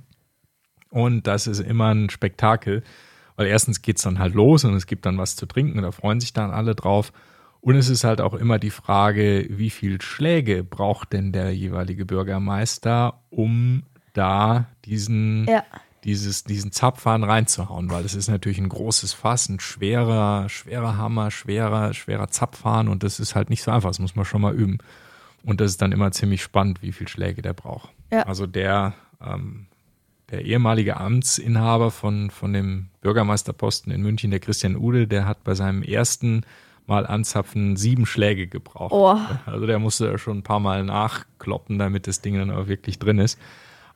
Und 0.91 1.27
das 1.27 1.47
ist 1.47 1.61
immer 1.61 1.95
ein 1.95 2.11
Spektakel, 2.11 2.83
weil 3.37 3.47
erstens 3.47 3.83
geht 3.83 3.97
es 3.97 4.03
dann 4.03 4.19
halt 4.19 4.35
los 4.35 4.65
und 4.65 4.75
es 4.75 4.87
gibt 4.87 5.07
dann 5.07 5.19
was 5.19 5.35
zu 5.37 5.47
trinken 5.47 5.79
und 5.79 5.83
da 5.85 5.93
freuen 5.93 6.21
sich 6.21 6.33
dann 6.33 6.51
alle 6.51 6.75
drauf. 6.75 7.13
Und 7.61 7.75
es 7.75 7.89
ist 7.89 8.05
halt 8.05 8.21
auch 8.21 8.35
immer 8.35 8.59
die 8.59 8.71
Frage, 8.71 9.47
wie 9.51 9.71
viel 9.71 10.01
Schläge 10.01 10.63
braucht 10.63 11.13
denn 11.15 11.33
der 11.33 11.53
jeweilige 11.55 12.05
Bürgermeister, 12.07 13.21
um 13.31 13.83
da 14.13 14.67
diesen, 14.85 15.47
Ja. 15.49 15.65
Dieses, 16.07 16.45
diesen 16.45 16.71
Zapfhahn 16.71 17.25
reinzuhauen, 17.25 17.91
weil 17.91 18.05
es 18.05 18.15
ist 18.15 18.29
natürlich 18.29 18.59
ein 18.59 18.69
großes 18.69 19.13
Fass, 19.13 19.49
ein 19.49 19.59
schwerer, 19.59 20.49
schwerer 20.49 20.97
Hammer, 20.97 21.33
schwerer, 21.33 21.93
schwerer 21.95 22.29
Zapfhahn 22.29 22.89
und 22.89 23.03
das 23.03 23.19
ist 23.19 23.35
halt 23.35 23.51
nicht 23.51 23.65
so 23.65 23.73
einfach, 23.73 23.91
das 23.91 23.99
muss 23.99 24.15
man 24.15 24.25
schon 24.25 24.41
mal 24.41 24.55
üben. 24.55 24.79
Und 25.45 25.61
das 25.61 25.73
ist 25.73 25.83
dann 25.83 25.91
immer 25.91 26.13
ziemlich 26.13 26.43
spannend, 26.43 26.81
wie 26.81 26.93
viel 26.93 27.09
Schläge 27.09 27.43
der 27.43 27.55
braucht. 27.55 27.91
Ja. 28.13 28.23
Also 28.23 28.47
der, 28.47 28.95
ähm, 29.21 29.67
der 30.31 30.45
ehemalige 30.45 30.97
Amtsinhaber 30.97 31.91
von, 31.91 32.31
von 32.31 32.53
dem 32.53 32.89
Bürgermeisterposten 33.01 33.93
in 33.93 34.03
München, 34.03 34.31
der 34.31 34.41
Christian 34.41 34.77
Ude, 34.77 35.09
der 35.09 35.27
hat 35.27 35.43
bei 35.43 35.55
seinem 35.55 35.83
ersten 35.83 36.45
Mal 36.87 37.05
anzapfen 37.05 37.77
sieben 37.77 38.07
Schläge 38.07 38.47
gebraucht. 38.47 38.93
Oh. 38.93 39.19
Also 39.45 39.67
der 39.67 39.81
musste 39.81 40.19
schon 40.19 40.39
ein 40.39 40.43
paar 40.45 40.61
Mal 40.61 40.85
nachkloppen, 40.85 41.79
damit 41.81 42.07
das 42.07 42.21
Ding 42.21 42.37
dann 42.37 42.53
auch 42.53 42.69
wirklich 42.69 43.01
drin 43.01 43.19
ist. 43.19 43.41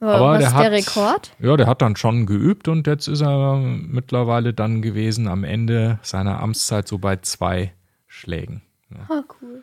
Aber 0.01 0.15
Aber 0.15 0.29
Was 0.31 0.39
der 0.39 0.49
ist 0.49 0.55
hat, 0.55 0.65
der 0.65 0.73
Rekord? 0.73 1.33
Ja, 1.41 1.57
der 1.57 1.67
hat 1.67 1.83
dann 1.83 1.97
schon 1.97 2.27
geübt 2.27 2.69
und 2.69 2.87
jetzt 2.87 3.07
ist 3.07 3.21
er 3.21 3.57
mittlerweile 3.59 4.55
dann 4.55 4.81
gewesen 4.81 5.29
am 5.29 5.45
Ende 5.45 5.99
seiner 6.03 6.41
Amtszeit 6.41 6.89
so 6.89 6.99
bei 6.99 7.17
zwei 7.17 7.73
Schlägen. 8.07 8.63
Ah, 9.09 9.23
cool. 9.41 9.63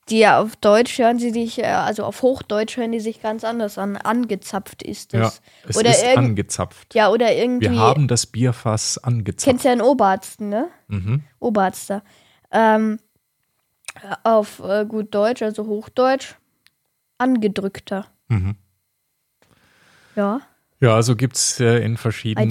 die 0.09 0.19
ja 0.21 0.39
auf 0.41 0.55
Deutsch 0.55 0.99
hören 0.99 1.19
sie 1.19 1.31
sich, 1.31 1.59
äh, 1.59 1.65
also 1.65 2.05
auf 2.05 2.23
Hochdeutsch 2.23 2.77
hören 2.77 2.93
die 2.93 3.01
sich 3.01 3.21
ganz 3.21 3.43
anders 3.43 3.77
an. 3.77 3.97
Angezapft 3.97 4.85
ist 4.85 5.13
Ja, 5.13 5.27
es. 5.27 5.41
es 5.69 5.77
oder 5.77 5.91
ist 5.91 6.05
angezapft. 6.17 6.95
ja, 6.95 7.11
oder 7.11 7.35
irgendwie. 7.35 7.71
Wir 7.71 7.77
haben 7.77 8.07
das 8.07 8.27
Bierfass 8.27 8.99
angezapft. 8.99 9.45
Kennst 9.49 9.65
ja 9.65 9.73
einen 9.73 9.81
Oberarzt, 9.81 10.41
ne? 10.41 10.69
Mhm. 10.87 11.25
Oberarzt 11.41 11.93
Ähm, 12.53 13.01
auf 14.25 14.61
äh, 14.61 14.85
gut 14.87 15.15
Deutsch, 15.15 15.43
also 15.43 15.67
Hochdeutsch, 15.67 16.35
angedrückter. 17.19 18.07
Mhm. 18.29 18.57
Ja. 20.15 20.41
Ja, 20.81 20.95
also 20.95 21.17
gibt 21.17 21.37
es 21.37 21.59
äh, 21.61 21.79
in 21.79 21.97
verschiedenen. 21.97 22.51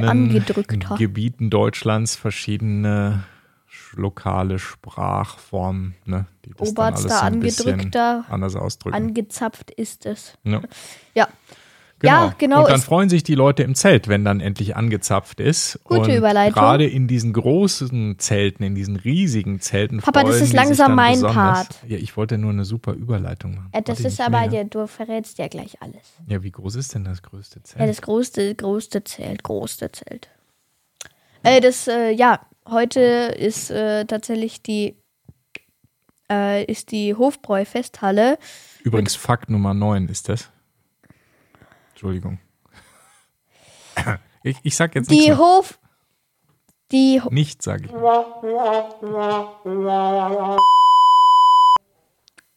Gebieten 0.97 1.49
Deutschlands 1.51 2.15
verschiedene 2.15 3.23
sch- 3.69 3.99
lokale 3.99 4.57
Sprachformen, 4.57 5.93
ne, 6.05 6.25
die 6.43 6.53
das 6.55 6.73
dann 6.73 6.85
alles 6.85 7.05
Oberster, 7.05 7.19
so 7.19 7.25
ein 7.25 7.33
angedrückter, 7.33 8.25
anders 8.29 8.55
ausdrücken. 8.55 8.95
angezapft 8.95 9.69
ist 9.71 10.05
es. 10.07 10.37
ja. 10.43 10.61
Ja. 11.13 11.27
Genau. 11.99 12.25
Ja, 12.25 12.35
genau, 12.37 12.63
Und 12.63 12.69
dann 12.69 12.81
freuen 12.81 13.07
sich 13.07 13.23
die 13.23 13.35
Leute 13.35 13.63
im 13.63 13.73
Zelt, 13.73 14.09
wenn 14.09 14.25
dann 14.25 14.41
endlich 14.41 14.75
angezapft 14.75 15.39
ist. 15.39 15.79
Gute 15.85 16.01
und 16.01 16.09
Überleitung. 16.09 16.53
Gerade 16.53 16.85
in 16.85 17.07
diesen 17.07 17.31
großen 17.31 18.19
Zelten, 18.19 18.63
in 18.63 18.75
diesen 18.75 18.97
riesigen 18.97 19.61
Zelten. 19.61 19.99
Papa, 19.99 20.23
das 20.23 20.41
ist 20.41 20.51
langsam 20.51 20.93
mein. 20.93 21.21
Part. 21.21 21.69
Ja, 21.87 21.97
ich 21.97 22.17
wollte 22.17 22.37
nur 22.37 22.51
eine 22.51 22.65
super 22.65 22.91
Überleitung 22.93 23.55
machen. 23.55 23.69
Äh, 23.71 23.81
das 23.81 24.01
ist 24.01 24.19
aber, 24.19 24.43
ja, 24.43 24.65
du 24.65 24.85
verrätst 24.87 25.37
ja 25.37 25.47
gleich 25.47 25.81
alles. 25.81 26.13
Ja, 26.27 26.43
wie 26.43 26.51
groß 26.51 26.75
ist 26.75 26.93
denn 26.93 27.05
das 27.05 27.23
größte 27.23 27.63
Zelt? 27.63 27.79
Ja, 27.79 27.87
das 27.87 28.01
größte, 28.01 28.53
größte 28.55 29.03
Zelt, 29.05 29.43
größte 29.43 29.91
Zelt. 29.91 30.29
Äh, 31.43 31.61
das, 31.61 31.87
äh, 31.87 32.11
ja, 32.11 32.41
heute 32.67 32.99
ist 32.99 33.71
äh, 33.71 34.03
tatsächlich 34.05 34.61
die, 34.61 34.97
äh, 36.29 36.65
ist 36.65 36.91
die 36.91 37.15
Hofbräu-Festhalle. 37.15 38.37
Übrigens, 38.83 39.15
Fakt 39.15 39.49
Nummer 39.49 39.73
9 39.73 40.09
ist 40.09 40.27
das. 40.27 40.51
Entschuldigung. 41.95 42.39
Ich, 44.43 44.57
ich 44.63 44.75
sag 44.75 44.93
jetzt 44.95 45.09
Die. 45.09 45.33
Hof, 45.33 45.79
die, 46.91 47.21
Ho- 47.21 47.29
Nichts, 47.31 47.63
sage 47.63 47.85
ich. 47.85 47.91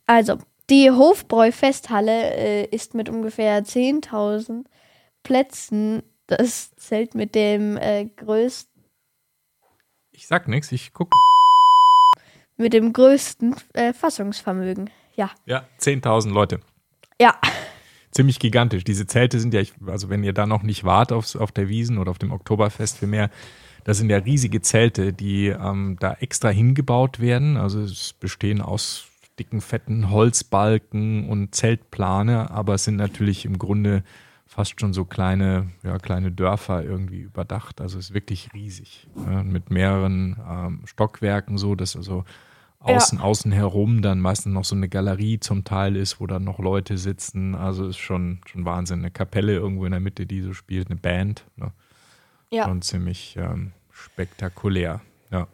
also, 0.06 0.38
die 0.70 0.90
Hofbräu-Festhalle 0.90 2.34
äh, 2.34 2.64
ist 2.66 2.94
mit 2.94 3.08
ungefähr 3.08 3.62
10.000 3.64 4.64
Plätzen 5.22 6.02
das 6.26 6.74
Zelt 6.76 7.14
mit 7.14 7.34
dem 7.34 7.76
äh, 7.78 8.04
größten, 8.04 8.84
Ich 10.12 10.26
sag 10.26 10.46
nichts, 10.48 10.72
ich 10.72 10.92
gucke. 10.92 11.10
mit 12.56 12.72
dem 12.74 12.92
größten 12.92 13.56
äh, 13.74 13.92
Fassungsvermögen. 13.94 14.90
Ja, 15.14 15.30
Ja, 15.46 15.64
10.000 15.80 16.30
Leute. 16.32 16.60
ja, 17.20 17.38
Ziemlich 18.10 18.38
gigantisch. 18.38 18.84
Diese 18.84 19.06
Zelte 19.06 19.38
sind 19.38 19.54
ja, 19.54 19.62
also 19.86 20.08
wenn 20.08 20.24
ihr 20.24 20.32
da 20.32 20.46
noch 20.46 20.62
nicht 20.62 20.84
wart 20.84 21.12
aufs, 21.12 21.36
auf 21.36 21.52
der 21.52 21.68
Wiesen 21.68 21.98
oder 21.98 22.10
auf 22.10 22.18
dem 22.18 22.32
Oktoberfest 22.32 22.98
für 22.98 23.06
mehr, 23.06 23.30
das 23.84 23.98
sind 23.98 24.10
ja 24.10 24.18
riesige 24.18 24.60
Zelte, 24.60 25.12
die 25.12 25.48
ähm, 25.48 25.96
da 26.00 26.14
extra 26.14 26.48
hingebaut 26.48 27.20
werden. 27.20 27.56
Also 27.56 27.80
es 27.80 28.12
bestehen 28.12 28.60
aus 28.60 29.06
dicken, 29.38 29.60
fetten 29.60 30.10
Holzbalken 30.10 31.28
und 31.28 31.54
Zeltplane, 31.54 32.50
aber 32.50 32.74
es 32.74 32.84
sind 32.84 32.96
natürlich 32.96 33.44
im 33.44 33.58
Grunde 33.58 34.02
fast 34.46 34.80
schon 34.80 34.92
so 34.92 35.04
kleine, 35.04 35.70
ja, 35.84 35.98
kleine 35.98 36.32
Dörfer 36.32 36.82
irgendwie 36.82 37.20
überdacht. 37.20 37.80
Also 37.80 37.98
es 37.98 38.06
ist 38.06 38.14
wirklich 38.14 38.50
riesig. 38.54 39.06
Ja, 39.26 39.42
mit 39.42 39.70
mehreren 39.70 40.36
ähm, 40.48 40.82
Stockwerken 40.86 41.58
so, 41.58 41.74
dass 41.74 41.96
also 41.96 42.24
außen, 42.80 43.20
außen 43.20 43.52
herum 43.52 44.02
dann 44.02 44.20
meistens 44.20 44.52
noch 44.52 44.64
so 44.64 44.74
eine 44.74 44.88
Galerie 44.88 45.40
zum 45.40 45.64
Teil 45.64 45.96
ist, 45.96 46.20
wo 46.20 46.26
dann 46.26 46.44
noch 46.44 46.58
Leute 46.58 46.98
sitzen. 46.98 47.54
Also 47.54 47.86
ist 47.86 47.98
schon, 47.98 48.40
schon 48.46 48.64
Wahnsinn. 48.64 49.00
Eine 49.00 49.10
Kapelle 49.10 49.54
irgendwo 49.54 49.84
in 49.84 49.92
der 49.92 50.00
Mitte, 50.00 50.26
die 50.26 50.42
so 50.42 50.52
spielt, 50.52 50.88
eine 50.88 50.96
Band. 50.96 51.44
Ne? 51.56 51.72
ja. 52.50 52.64
Schon 52.64 52.82
ziemlich 52.82 53.36
ähm, 53.38 53.72
spektakulär. 53.90 55.00
Ja. 55.30 55.46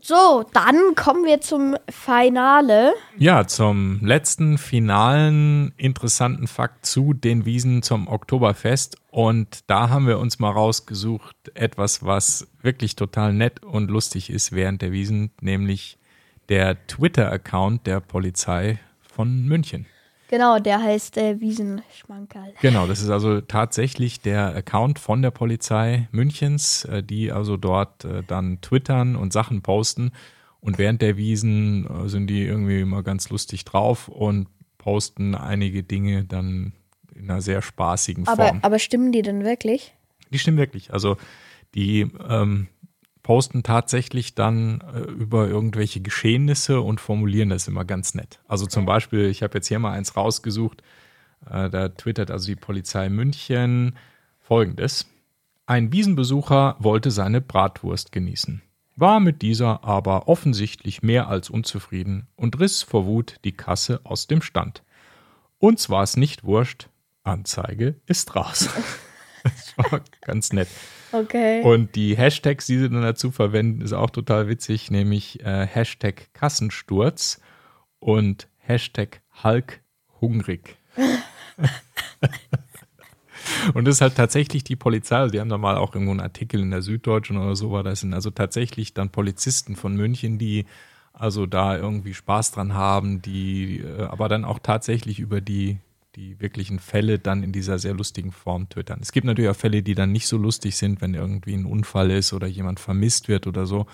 So, 0.00 0.44
dann 0.52 0.94
kommen 0.94 1.24
wir 1.24 1.40
zum 1.40 1.76
Finale. 1.88 2.94
Ja, 3.16 3.46
zum 3.46 3.98
letzten 4.00 4.56
finalen 4.56 5.72
interessanten 5.76 6.46
Fakt 6.46 6.86
zu 6.86 7.14
den 7.14 7.44
Wiesen 7.44 7.82
zum 7.82 8.06
Oktoberfest. 8.06 8.96
Und 9.10 9.68
da 9.68 9.90
haben 9.90 10.06
wir 10.06 10.18
uns 10.18 10.38
mal 10.38 10.52
rausgesucht, 10.52 11.36
etwas, 11.54 12.04
was 12.04 12.46
wirklich 12.62 12.94
total 12.94 13.32
nett 13.32 13.64
und 13.64 13.90
lustig 13.90 14.30
ist 14.30 14.52
während 14.52 14.82
der 14.82 14.92
Wiesen, 14.92 15.30
nämlich 15.40 15.97
der 16.48 16.86
Twitter-Account 16.86 17.86
der 17.86 18.00
Polizei 18.00 18.78
von 19.02 19.44
München. 19.46 19.86
Genau, 20.28 20.58
der 20.58 20.82
heißt 20.82 21.16
äh, 21.16 21.40
Wiesenschmankerl. 21.40 22.52
Genau, 22.60 22.86
das 22.86 23.00
ist 23.00 23.08
also 23.08 23.40
tatsächlich 23.40 24.20
der 24.20 24.54
Account 24.54 24.98
von 24.98 25.22
der 25.22 25.30
Polizei 25.30 26.06
Münchens, 26.12 26.84
äh, 26.84 27.02
die 27.02 27.32
also 27.32 27.56
dort 27.56 28.04
äh, 28.04 28.22
dann 28.26 28.60
twittern 28.60 29.16
und 29.16 29.32
Sachen 29.32 29.62
posten. 29.62 30.12
Und 30.60 30.76
während 30.76 31.00
der 31.00 31.16
Wiesen 31.16 31.86
äh, 31.86 32.08
sind 32.08 32.26
die 32.26 32.44
irgendwie 32.44 32.80
immer 32.80 33.02
ganz 33.02 33.30
lustig 33.30 33.64
drauf 33.64 34.08
und 34.08 34.48
posten 34.76 35.34
einige 35.34 35.82
Dinge 35.82 36.24
dann 36.24 36.72
in 37.14 37.30
einer 37.30 37.40
sehr 37.40 37.62
spaßigen 37.62 38.28
Aber, 38.28 38.48
Form. 38.48 38.58
aber 38.62 38.78
stimmen 38.78 39.12
die 39.12 39.22
denn 39.22 39.44
wirklich? 39.44 39.94
Die 40.30 40.38
stimmen 40.38 40.58
wirklich. 40.58 40.92
Also 40.92 41.16
die 41.74 42.06
ähm, 42.28 42.68
posten 43.28 43.62
tatsächlich 43.62 44.34
dann 44.34 44.80
äh, 44.80 45.00
über 45.00 45.48
irgendwelche 45.48 46.00
Geschehnisse 46.00 46.80
und 46.80 46.98
formulieren 46.98 47.50
das 47.50 47.68
immer 47.68 47.84
ganz 47.84 48.14
nett. 48.14 48.40
Also 48.48 48.64
zum 48.64 48.86
Beispiel, 48.86 49.26
ich 49.26 49.42
habe 49.42 49.58
jetzt 49.58 49.68
hier 49.68 49.78
mal 49.78 49.92
eins 49.92 50.16
rausgesucht, 50.16 50.82
äh, 51.44 51.68
da 51.68 51.90
twittert 51.90 52.30
also 52.30 52.46
die 52.46 52.56
Polizei 52.56 53.10
München 53.10 53.96
folgendes. 54.40 55.10
Ein 55.66 55.92
Wiesenbesucher 55.92 56.76
wollte 56.78 57.10
seine 57.10 57.42
Bratwurst 57.42 58.12
genießen, 58.12 58.62
war 58.96 59.20
mit 59.20 59.42
dieser 59.42 59.84
aber 59.84 60.26
offensichtlich 60.26 61.02
mehr 61.02 61.28
als 61.28 61.50
unzufrieden 61.50 62.28
und 62.34 62.58
riss 62.58 62.82
vor 62.82 63.04
Wut 63.04 63.36
die 63.44 63.52
Kasse 63.52 64.00
aus 64.04 64.26
dem 64.26 64.40
Stand. 64.40 64.82
Uns 65.58 65.90
war 65.90 66.02
es 66.02 66.16
nicht 66.16 66.44
wurscht, 66.44 66.88
Anzeige 67.24 67.96
ist 68.06 68.34
raus. 68.34 68.70
das 69.56 69.90
war 69.90 70.00
ganz 70.20 70.52
nett. 70.52 70.68
Okay. 71.12 71.62
Und 71.62 71.94
die 71.94 72.16
Hashtags, 72.16 72.66
die 72.66 72.78
sie 72.78 72.90
dann 72.90 73.02
dazu 73.02 73.30
verwenden, 73.30 73.80
ist 73.80 73.92
auch 73.92 74.10
total 74.10 74.48
witzig, 74.48 74.90
nämlich 74.90 75.44
äh, 75.44 75.66
Hashtag 75.66 76.32
Kassensturz 76.34 77.40
und 77.98 78.48
Hashtag 78.58 79.22
Hulk 79.42 79.80
hungrig. 80.20 80.76
und 83.74 83.86
das 83.86 83.96
ist 83.96 84.00
halt 84.00 84.16
tatsächlich 84.16 84.64
die 84.64 84.76
Polizei, 84.76 85.16
also 85.16 85.32
die 85.32 85.40
haben 85.40 85.48
da 85.48 85.58
mal 85.58 85.76
auch 85.76 85.94
irgendwo 85.94 86.12
einen 86.12 86.20
Artikel 86.20 86.60
in 86.60 86.70
der 86.70 86.82
Süddeutschen 86.82 87.36
oder 87.38 87.56
so 87.56 87.70
war 87.70 87.82
das, 87.82 88.00
sind 88.00 88.12
also 88.14 88.30
tatsächlich 88.30 88.94
dann 88.94 89.10
Polizisten 89.10 89.76
von 89.76 89.96
München, 89.96 90.38
die 90.38 90.66
also 91.12 91.46
da 91.46 91.76
irgendwie 91.76 92.14
Spaß 92.14 92.52
dran 92.52 92.74
haben, 92.74 93.22
die 93.22 93.80
äh, 93.80 94.02
aber 94.04 94.28
dann 94.28 94.44
auch 94.44 94.58
tatsächlich 94.58 95.18
über 95.18 95.40
die 95.40 95.78
die 96.18 96.40
wirklichen 96.40 96.80
Fälle 96.80 97.18
dann 97.18 97.44
in 97.44 97.52
dieser 97.52 97.78
sehr 97.78 97.94
lustigen 97.94 98.32
Form 98.32 98.68
twittern. 98.68 98.98
Es 99.00 99.12
gibt 99.12 99.24
natürlich 99.24 99.50
auch 99.50 99.56
Fälle, 99.56 99.82
die 99.82 99.94
dann 99.94 100.10
nicht 100.10 100.26
so 100.26 100.36
lustig 100.36 100.76
sind, 100.76 101.00
wenn 101.00 101.14
irgendwie 101.14 101.54
ein 101.54 101.64
Unfall 101.64 102.10
ist 102.10 102.32
oder 102.32 102.48
jemand 102.48 102.80
vermisst 102.80 103.28
wird 103.28 103.46
oder 103.46 103.66
so. 103.66 103.86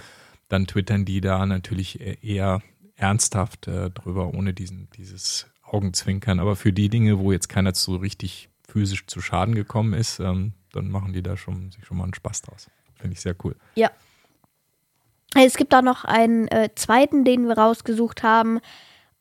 Dann 0.48 0.66
twittern 0.66 1.04
die 1.04 1.20
da 1.20 1.44
natürlich 1.44 2.00
e- 2.00 2.16
eher 2.22 2.62
ernsthaft 2.96 3.68
äh, 3.68 3.90
drüber, 3.90 4.32
ohne 4.32 4.54
diesen, 4.54 4.88
dieses 4.96 5.46
Augenzwinkern. 5.62 6.40
Aber 6.40 6.56
für 6.56 6.72
die 6.72 6.88
Dinge, 6.88 7.18
wo 7.18 7.30
jetzt 7.30 7.48
keiner 7.48 7.74
so 7.74 7.96
richtig 7.96 8.48
physisch 8.66 9.06
zu 9.06 9.20
Schaden 9.20 9.54
gekommen 9.54 9.92
ist, 9.92 10.18
ähm, 10.18 10.54
dann 10.72 10.90
machen 10.90 11.12
die 11.12 11.22
da 11.22 11.36
schon, 11.36 11.72
sich 11.72 11.84
schon 11.84 11.98
mal 11.98 12.04
einen 12.04 12.14
Spaß 12.14 12.42
draus. 12.42 12.70
Finde 12.96 13.14
ich 13.14 13.20
sehr 13.20 13.36
cool. 13.44 13.54
Ja. 13.74 13.90
Es 15.36 15.56
gibt 15.56 15.74
auch 15.74 15.82
noch 15.82 16.04
einen 16.04 16.48
äh, 16.48 16.70
zweiten, 16.74 17.24
den 17.24 17.48
wir 17.48 17.58
rausgesucht 17.58 18.22
haben. 18.22 18.60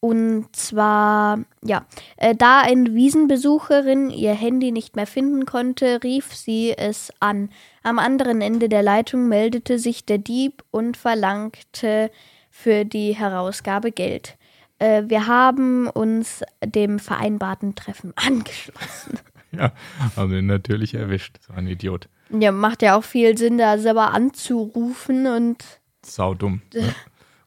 Und 0.04 0.54
zwar, 0.54 1.46
ja, 1.64 1.86
äh, 2.18 2.36
da 2.36 2.60
eine 2.60 2.94
Wiesenbesucherin 2.94 4.10
ihr 4.10 4.34
Handy 4.34 4.74
nicht 4.74 4.98
mehr 4.98 5.08
finden 5.08 5.46
konnte, 5.46 6.04
rief 6.04 6.36
sie 6.36 6.78
es 6.78 7.14
an. 7.22 7.48
Am 7.84 8.00
anderen 8.00 8.42
Ende 8.42 8.68
der 8.68 8.84
Leitung 8.84 9.30
meldete 9.30 9.80
sich 9.80 10.06
der 10.06 10.18
Dieb 10.18 10.62
und 10.72 10.98
verlangte 10.98 12.12
für 12.50 12.84
die 12.84 13.16
Herausgabe 13.16 13.94
Geld. 13.94 14.36
Äh, 14.78 15.04
wir 15.08 15.28
haben 15.28 15.88
uns 15.88 16.42
dem 16.66 17.00
vereinbarten 17.00 17.76
Treffen 17.76 18.12
angeschlossen. 18.18 19.20
Ja, 19.54 19.72
haben 20.18 20.34
ihn 20.34 20.48
natürlich 20.48 20.96
erwischt. 20.96 21.38
So 21.48 21.54
ein 21.54 21.66
Idiot. 21.66 22.10
Ja, 22.30 22.52
macht 22.52 22.82
ja 22.82 22.98
auch 22.98 23.06
viel 23.06 23.38
Sinn, 23.38 23.58
da 23.58 23.78
selber 23.78 24.12
anzurufen 24.12 25.28
und. 25.28 25.64
Saudumm. 26.06 26.62
Ne? 26.74 26.94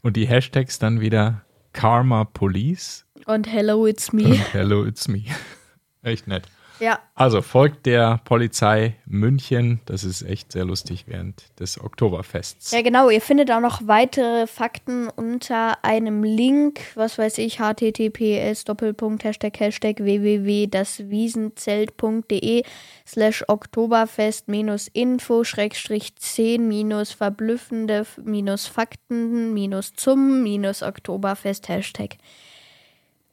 Und 0.01 0.17
die 0.17 0.27
Hashtags 0.27 0.79
dann 0.79 1.01
wieder 1.01 1.43
Karma 1.77 2.25
Police 2.25 3.05
Und 3.27 3.47
Hello, 3.47 3.87
it's 3.87 4.11
me. 4.11 4.25
und 4.25 4.55
Hello 4.55 4.85
It's 4.87 5.09
Me. 5.09 5.25
Echt 6.03 6.27
nett. 6.27 6.45
Ja, 6.81 6.99
Also 7.15 7.43
folgt 7.43 7.85
der 7.87 8.21
Polizei 8.25 8.97
München. 9.07 9.81
Das 9.87 10.05
ist 10.05 10.23
echt 10.23 10.53
sehr 10.53 10.65
lustig 10.65 11.05
während 11.07 11.45
des 11.59 11.81
Oktoberfests. 11.81 12.71
Ja, 12.73 12.83
genau. 12.83 13.09
Ihr 13.09 13.23
findet 13.23 13.51
auch 13.51 13.61
noch 13.61 13.81
weitere 13.87 14.47
Fakten 14.47 15.09
unter 15.09 15.83
einem 15.83 16.23
Link, 16.23 16.81
was 16.95 17.17
weiß 17.19 17.39
ich, 17.39 17.59
https 17.61 18.65
Doppelpunkt 18.65 19.25
Hashtag 19.25 19.59
Hashtag 19.59 20.01
www.daswiesenzelt.de 20.01 22.63
slash 23.07 23.43
Oktoberfest 23.49 24.49
minus 24.49 24.89
Info 24.89 25.45
Schrägstrich 25.45 26.15
10 26.17 26.69
minus 26.69 27.13
verblüffende 27.13 28.05
minus 28.23 28.67
Fakten 28.67 29.55
minus 29.55 29.95
zum 29.95 30.43
minus 30.43 30.83
Oktoberfest 30.83 31.69
Hashtag. 31.69 32.17